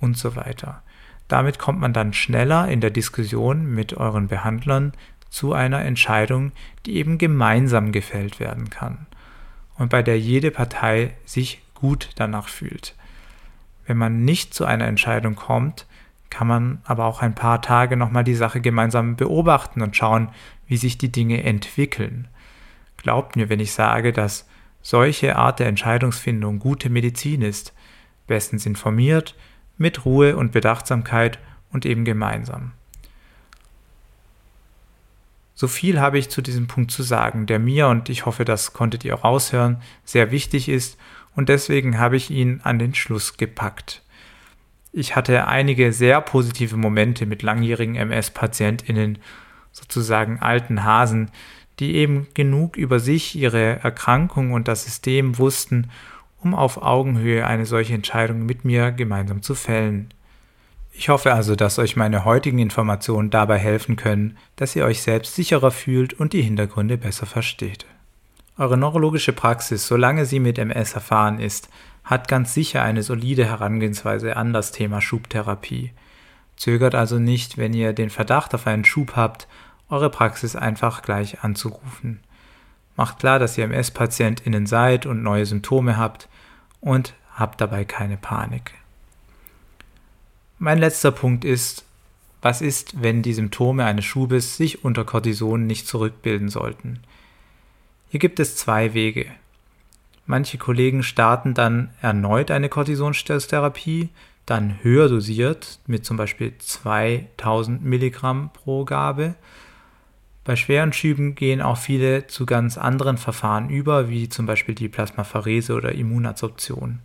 und 0.00 0.16
so 0.16 0.36
weiter. 0.36 0.82
Damit 1.28 1.58
kommt 1.58 1.80
man 1.80 1.92
dann 1.92 2.12
schneller 2.12 2.68
in 2.68 2.80
der 2.80 2.90
Diskussion 2.90 3.66
mit 3.66 3.94
euren 3.94 4.28
Behandlern 4.28 4.92
zu 5.30 5.52
einer 5.52 5.84
Entscheidung, 5.84 6.52
die 6.86 6.96
eben 6.96 7.18
gemeinsam 7.18 7.92
gefällt 7.92 8.40
werden 8.40 8.70
kann 8.70 9.06
und 9.78 9.90
bei 9.90 10.02
der 10.02 10.18
jede 10.18 10.50
Partei 10.50 11.14
sich 11.24 11.62
gut 11.74 12.10
danach 12.16 12.48
fühlt. 12.48 12.94
Wenn 13.86 13.96
man 13.96 14.24
nicht 14.24 14.52
zu 14.52 14.64
einer 14.66 14.86
Entscheidung 14.86 15.36
kommt, 15.36 15.86
kann 16.30 16.46
man 16.46 16.82
aber 16.84 17.04
auch 17.04 17.22
ein 17.22 17.34
paar 17.34 17.62
Tage 17.62 17.96
nochmal 17.96 18.24
die 18.24 18.34
Sache 18.34 18.60
gemeinsam 18.60 19.16
beobachten 19.16 19.82
und 19.82 19.96
schauen, 19.96 20.28
wie 20.66 20.76
sich 20.76 20.98
die 20.98 21.12
Dinge 21.12 21.42
entwickeln. 21.42 22.28
Glaubt 22.96 23.36
mir, 23.36 23.48
wenn 23.48 23.60
ich 23.60 23.72
sage, 23.72 24.12
dass 24.12 24.46
solche 24.82 25.36
Art 25.36 25.58
der 25.58 25.68
Entscheidungsfindung 25.68 26.58
gute 26.58 26.90
Medizin 26.90 27.42
ist, 27.42 27.72
bestens 28.26 28.66
informiert, 28.66 29.34
mit 29.76 30.04
Ruhe 30.04 30.36
und 30.36 30.52
Bedachtsamkeit 30.52 31.38
und 31.70 31.86
eben 31.86 32.04
gemeinsam. 32.04 32.72
So 35.54 35.66
viel 35.66 35.98
habe 35.98 36.18
ich 36.18 36.28
zu 36.28 36.40
diesem 36.40 36.68
Punkt 36.68 36.90
zu 36.90 37.02
sagen, 37.02 37.46
der 37.46 37.58
mir, 37.58 37.88
und 37.88 38.08
ich 38.08 38.26
hoffe, 38.26 38.44
das 38.44 38.74
konntet 38.74 39.04
ihr 39.04 39.14
auch 39.14 39.24
raushören, 39.24 39.82
sehr 40.04 40.30
wichtig 40.30 40.68
ist 40.68 40.98
und 41.34 41.48
deswegen 41.48 41.98
habe 41.98 42.16
ich 42.16 42.30
ihn 42.30 42.60
an 42.62 42.78
den 42.78 42.94
Schluss 42.94 43.36
gepackt. 43.36 44.02
Ich 44.98 45.14
hatte 45.14 45.46
einige 45.46 45.92
sehr 45.92 46.20
positive 46.20 46.76
Momente 46.76 47.24
mit 47.24 47.44
langjährigen 47.44 47.94
MS-PatientInnen, 47.94 49.18
sozusagen 49.70 50.40
alten 50.40 50.82
Hasen, 50.82 51.30
die 51.78 51.94
eben 51.94 52.26
genug 52.34 52.76
über 52.76 52.98
sich, 52.98 53.36
ihre 53.36 53.78
Erkrankung 53.78 54.50
und 54.50 54.66
das 54.66 54.82
System 54.82 55.38
wussten, 55.38 55.88
um 56.42 56.52
auf 56.52 56.82
Augenhöhe 56.82 57.46
eine 57.46 57.64
solche 57.64 57.94
Entscheidung 57.94 58.44
mit 58.44 58.64
mir 58.64 58.90
gemeinsam 58.90 59.40
zu 59.40 59.54
fällen. 59.54 60.08
Ich 60.92 61.10
hoffe 61.10 61.32
also, 61.32 61.54
dass 61.54 61.78
euch 61.78 61.94
meine 61.94 62.24
heutigen 62.24 62.58
Informationen 62.58 63.30
dabei 63.30 63.58
helfen 63.58 63.94
können, 63.94 64.36
dass 64.56 64.74
ihr 64.74 64.84
euch 64.84 65.00
selbst 65.02 65.36
sicherer 65.36 65.70
fühlt 65.70 66.12
und 66.12 66.32
die 66.32 66.42
Hintergründe 66.42 66.98
besser 66.98 67.26
versteht. 67.26 67.86
Eure 68.56 68.76
neurologische 68.76 69.32
Praxis, 69.32 69.86
solange 69.86 70.26
sie 70.26 70.40
mit 70.40 70.58
MS 70.58 70.94
erfahren 70.94 71.38
ist, 71.38 71.68
hat 72.08 72.26
ganz 72.26 72.54
sicher 72.54 72.82
eine 72.82 73.02
solide 73.02 73.44
Herangehensweise 73.44 74.36
an 74.36 74.54
das 74.54 74.72
Thema 74.72 75.02
Schubtherapie. 75.02 75.92
Zögert 76.56 76.94
also 76.94 77.18
nicht, 77.18 77.58
wenn 77.58 77.74
ihr 77.74 77.92
den 77.92 78.08
Verdacht 78.08 78.54
auf 78.54 78.66
einen 78.66 78.86
Schub 78.86 79.14
habt 79.14 79.46
eure 79.90 80.10
Praxis 80.10 80.56
einfach 80.56 81.02
gleich 81.02 81.42
anzurufen. 81.42 82.20
Macht 82.96 83.18
klar, 83.20 83.38
dass 83.38 83.56
ihr 83.58 83.64
MS-PatientInnen 83.64 84.66
seid 84.66 85.06
und 85.06 85.22
neue 85.22 85.46
Symptome 85.46 85.96
habt 85.96 86.28
und 86.80 87.14
habt 87.34 87.60
dabei 87.60 87.84
keine 87.84 88.16
Panik. 88.16 88.74
Mein 90.58 90.78
letzter 90.78 91.12
Punkt 91.12 91.44
ist, 91.44 91.84
was 92.40 92.60
ist, 92.60 93.02
wenn 93.02 93.22
die 93.22 93.34
Symptome 93.34 93.84
eines 93.84 94.04
Schubes 94.04 94.56
sich 94.56 94.84
unter 94.84 95.04
Cortison 95.04 95.66
nicht 95.66 95.86
zurückbilden 95.86 96.48
sollten? 96.48 97.00
Hier 98.08 98.20
gibt 98.20 98.40
es 98.40 98.56
zwei 98.56 98.94
Wege. 98.94 99.26
Manche 100.28 100.58
Kollegen 100.58 101.02
starten 101.02 101.54
dann 101.54 101.90
erneut 102.00 102.52
eine 102.52 102.68
Cortisonstoßtherapie, 102.68 104.10
dann 104.46 104.78
höher 104.82 105.08
dosiert 105.08 105.80
mit 105.88 106.06
zum 106.06 106.16
Beispiel 106.16 106.56
2000 106.56 107.84
Milligramm 107.84 108.50
pro 108.52 108.84
Gabe 108.84 109.34
bei 110.48 110.56
schweren 110.56 110.94
Schüben 110.94 111.34
gehen 111.34 111.60
auch 111.60 111.76
viele 111.76 112.26
zu 112.26 112.46
ganz 112.46 112.78
anderen 112.78 113.18
Verfahren 113.18 113.68
über, 113.68 114.08
wie 114.08 114.30
zum 114.30 114.46
Beispiel 114.46 114.74
die 114.74 114.88
Plasmapherese 114.88 115.74
oder 115.74 115.92
Immunadsorption. 115.92 117.00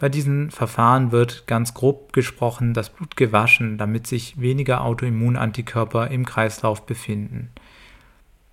Bei 0.00 0.08
diesen 0.08 0.50
Verfahren 0.50 1.12
wird 1.12 1.46
ganz 1.46 1.74
grob 1.74 2.12
gesprochen 2.12 2.74
das 2.74 2.90
Blut 2.90 3.16
gewaschen, 3.16 3.78
damit 3.78 4.08
sich 4.08 4.40
weniger 4.40 4.80
Autoimmunantikörper 4.80 6.10
im 6.10 6.26
Kreislauf 6.26 6.84
befinden. 6.84 7.50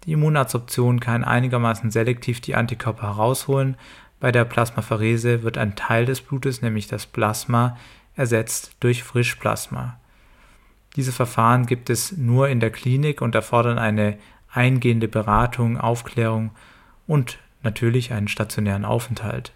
Die 0.06 0.12
Immunadsorption 0.12 1.00
kann 1.00 1.24
einigermaßen 1.24 1.92
selektiv 1.92 2.42
die 2.42 2.56
Antikörper 2.56 3.16
herausholen. 3.16 3.78
Bei 4.20 4.32
der 4.32 4.46
Plasmapherese 4.46 5.44
wird 5.44 5.58
ein 5.58 5.76
Teil 5.76 6.06
des 6.06 6.22
Blutes, 6.22 6.62
nämlich 6.62 6.88
das 6.88 7.06
Plasma, 7.06 7.78
ersetzt 8.16 8.76
durch 8.80 9.04
Frischplasma. 9.04 9.98
Diese 10.96 11.12
Verfahren 11.12 11.66
gibt 11.66 11.90
es 11.90 12.18
nur 12.18 12.50
in 12.50 12.60
der 12.60 12.70
Klinik 12.70 13.22
und 13.22 13.34
erfordern 13.34 13.80
eine 13.80 14.18
eingehende 14.52 15.08
Beratung, 15.08 15.78
Aufklärung 15.78 16.52
und 17.08 17.40
natürlich 17.64 18.14
einen 18.14 18.28
stationären 18.28 18.86
Aufenthalt. 18.86 19.54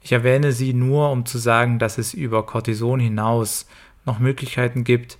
Ich 0.00 0.12
erwähne 0.12 0.52
sie 0.52 0.72
nur, 0.72 1.10
um 1.10 1.26
zu 1.26 1.38
sagen, 1.38 1.78
dass 1.78 1.98
es 1.98 2.14
über 2.14 2.46
Cortison 2.46 2.98
hinaus 2.98 3.66
noch 4.04 4.18
Möglichkeiten 4.18 4.84
gibt, 4.84 5.18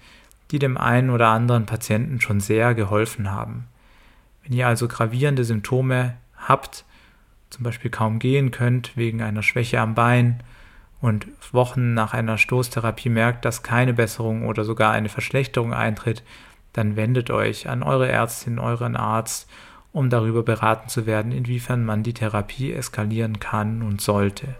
die 0.51 0.59
dem 0.59 0.77
einen 0.77 1.11
oder 1.11 1.29
anderen 1.29 1.67
Patienten 1.67 2.21
schon 2.21 2.41
sehr 2.41 2.75
geholfen 2.75 3.31
haben. 3.31 3.67
Wenn 4.47 4.57
ihr 4.57 4.69
also 4.69 4.87
gravierende 4.87 5.45
Symptome 5.45 6.15
habt, 6.37 6.85
zum 7.51 7.65
Beispiel 7.65 7.91
kaum 7.91 8.21
gehen 8.21 8.53
könnt 8.53 8.97
wegen 8.97 9.21
einer 9.21 9.43
Schwäche 9.43 9.81
am 9.81 9.97
Bein 9.97 10.41
und 11.01 11.27
Wochen 11.53 11.95
nach 11.95 12.15
einer 12.15 12.39
Stoßtherapie 12.39 13.09
merkt, 13.09 13.45
dass 13.45 13.65
keine 13.65 13.93
Besserung 13.93 14.47
oder 14.47 14.65
sogar 14.65 14.93
eine 14.93 15.09
Verschlechterung 15.09 15.75
eintritt, 15.75 16.23
dann 16.73 16.95
wendet 16.95 17.31
euch 17.31 17.69
an 17.69 17.83
eure 17.83 18.09
Ärztin, 18.09 18.61
euren 18.61 18.97
Arzt, 18.97 19.51
um 19.93 20.11
darüber 20.11 20.45
beraten 20.45 20.89
zu 20.89 21.07
werden, 21.07 21.33
inwiefern 21.33 21.85
man 21.85 22.05
die 22.05 22.15
Therapie 22.15 22.73
eskalieren 22.73 23.41
kann 23.41 23.83
und 23.83 24.01
sollte. 24.01 24.55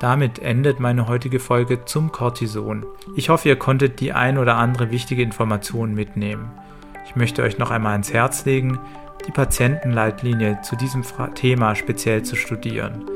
Damit 0.00 0.38
endet 0.38 0.78
meine 0.78 1.08
heutige 1.08 1.40
Folge 1.40 1.84
zum 1.84 2.12
Cortison. 2.12 2.86
Ich 3.16 3.30
hoffe, 3.30 3.48
ihr 3.48 3.56
konntet 3.56 3.98
die 3.98 4.12
ein 4.12 4.38
oder 4.38 4.56
andere 4.56 4.92
wichtige 4.92 5.22
Information 5.22 5.92
mitnehmen. 5.92 6.50
Ich 7.04 7.16
möchte 7.16 7.42
euch 7.42 7.58
noch 7.58 7.72
einmal 7.72 7.92
ans 7.92 8.12
Herz 8.12 8.44
legen, 8.44 8.78
die 9.26 9.32
Patientenleitlinie 9.32 10.60
zu 10.62 10.76
diesem 10.76 11.02
Thema 11.34 11.74
speziell 11.74 12.22
zu 12.22 12.36
studieren. 12.36 13.06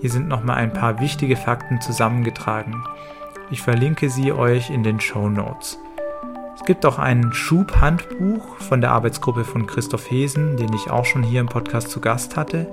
Hier 0.00 0.10
sind 0.10 0.26
nochmal 0.26 0.56
ein 0.56 0.72
paar 0.72 1.00
wichtige 1.00 1.36
Fakten 1.36 1.80
zusammengetragen. 1.80 2.82
Ich 3.52 3.62
verlinke 3.62 4.10
sie 4.10 4.32
euch 4.32 4.70
in 4.70 4.82
den 4.82 5.00
Show 5.00 5.28
Notes. 5.28 5.78
Es 6.56 6.64
gibt 6.64 6.84
auch 6.84 6.98
ein 6.98 7.32
Schubhandbuch 7.32 8.56
von 8.56 8.80
der 8.80 8.90
Arbeitsgruppe 8.90 9.44
von 9.44 9.66
Christoph 9.66 10.10
Hesen, 10.10 10.56
den 10.56 10.72
ich 10.72 10.90
auch 10.90 11.04
schon 11.04 11.22
hier 11.22 11.40
im 11.40 11.46
Podcast 11.46 11.90
zu 11.90 12.00
Gast 12.00 12.36
hatte. 12.36 12.68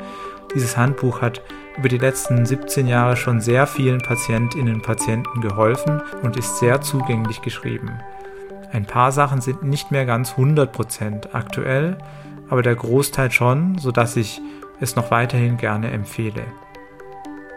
Dieses 0.56 0.76
Handbuch 0.76 1.22
hat 1.22 1.42
über 1.78 1.90
die 1.90 1.98
letzten 1.98 2.46
17 2.46 2.88
Jahre 2.88 3.16
schon 3.16 3.42
sehr 3.42 3.66
vielen 3.68 4.00
Patientinnen 4.00 4.76
und 4.76 4.84
Patienten 4.84 5.42
geholfen 5.42 6.02
und 6.22 6.38
ist 6.38 6.60
sehr 6.60 6.82
zugänglich 6.82 7.42
geschrieben. 7.42 8.00
Ein 8.72 8.86
paar 8.86 9.12
Sachen 9.12 9.42
sind 9.42 9.64
nicht 9.64 9.92
mehr 9.92 10.06
ganz 10.06 10.34
100% 10.34 11.34
aktuell, 11.34 11.98
aber 12.50 12.62
der 12.62 12.76
Großteil 12.76 13.32
schon, 13.32 13.78
sodass 13.78 14.16
ich 14.16 14.42
es 14.80 14.96
noch 14.96 15.12
weiterhin 15.12 15.58
gerne 15.58 15.92
empfehle. 15.92 16.44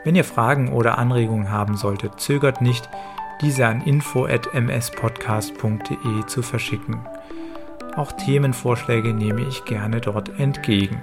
Wenn 0.05 0.15
ihr 0.15 0.25
Fragen 0.25 0.73
oder 0.73 0.99
Anregungen 0.99 1.51
haben 1.51 1.77
solltet, 1.77 2.21
zögert 2.21 2.61
nicht, 2.61 2.89
diese 3.41 3.67
an 3.67 3.81
info@mspodcast.de 3.83 6.27
zu 6.27 6.43
verschicken. 6.43 7.01
Auch 7.97 8.13
Themenvorschläge 8.13 9.13
nehme 9.13 9.43
ich 9.43 9.65
gerne 9.65 10.01
dort 10.01 10.39
entgegen. 10.39 11.01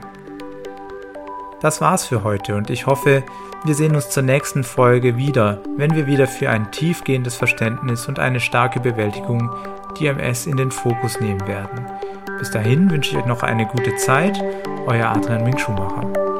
Das 1.64 1.80
war's 1.80 2.06
für 2.06 2.26
heute 2.26 2.58
und 2.58 2.70
ich 2.70 2.88
hoffe, 2.88 3.24
wir 3.64 3.74
sehen 3.74 3.96
uns 3.96 4.10
zur 4.10 4.22
nächsten 4.22 4.66
Folge 4.66 5.16
wieder, 5.16 5.60
wenn 5.78 5.96
wir 5.96 6.08
wieder 6.08 6.28
für 6.28 6.50
ein 6.50 6.74
tiefgehendes 6.74 7.36
Verständnis 7.36 8.06
und 8.10 8.20
eine 8.20 8.42
starke 8.42 8.82
Bewältigung 8.82 9.50
die 9.98 10.08
MS 10.08 10.46
in 10.46 10.58
den 10.58 10.72
Fokus 10.72 11.22
nehmen 11.22 11.48
werden. 11.48 11.86
Bis 12.38 12.52
dahin 12.52 12.92
wünsche 12.92 13.12
ich 13.12 13.18
euch 13.18 13.26
noch 13.28 13.44
eine 13.44 13.66
gute 13.66 13.96
Zeit, 13.96 14.44
euer 14.88 15.08
Adrian 15.08 15.46
Ming 15.46 15.58
Schumacher. 15.58 16.33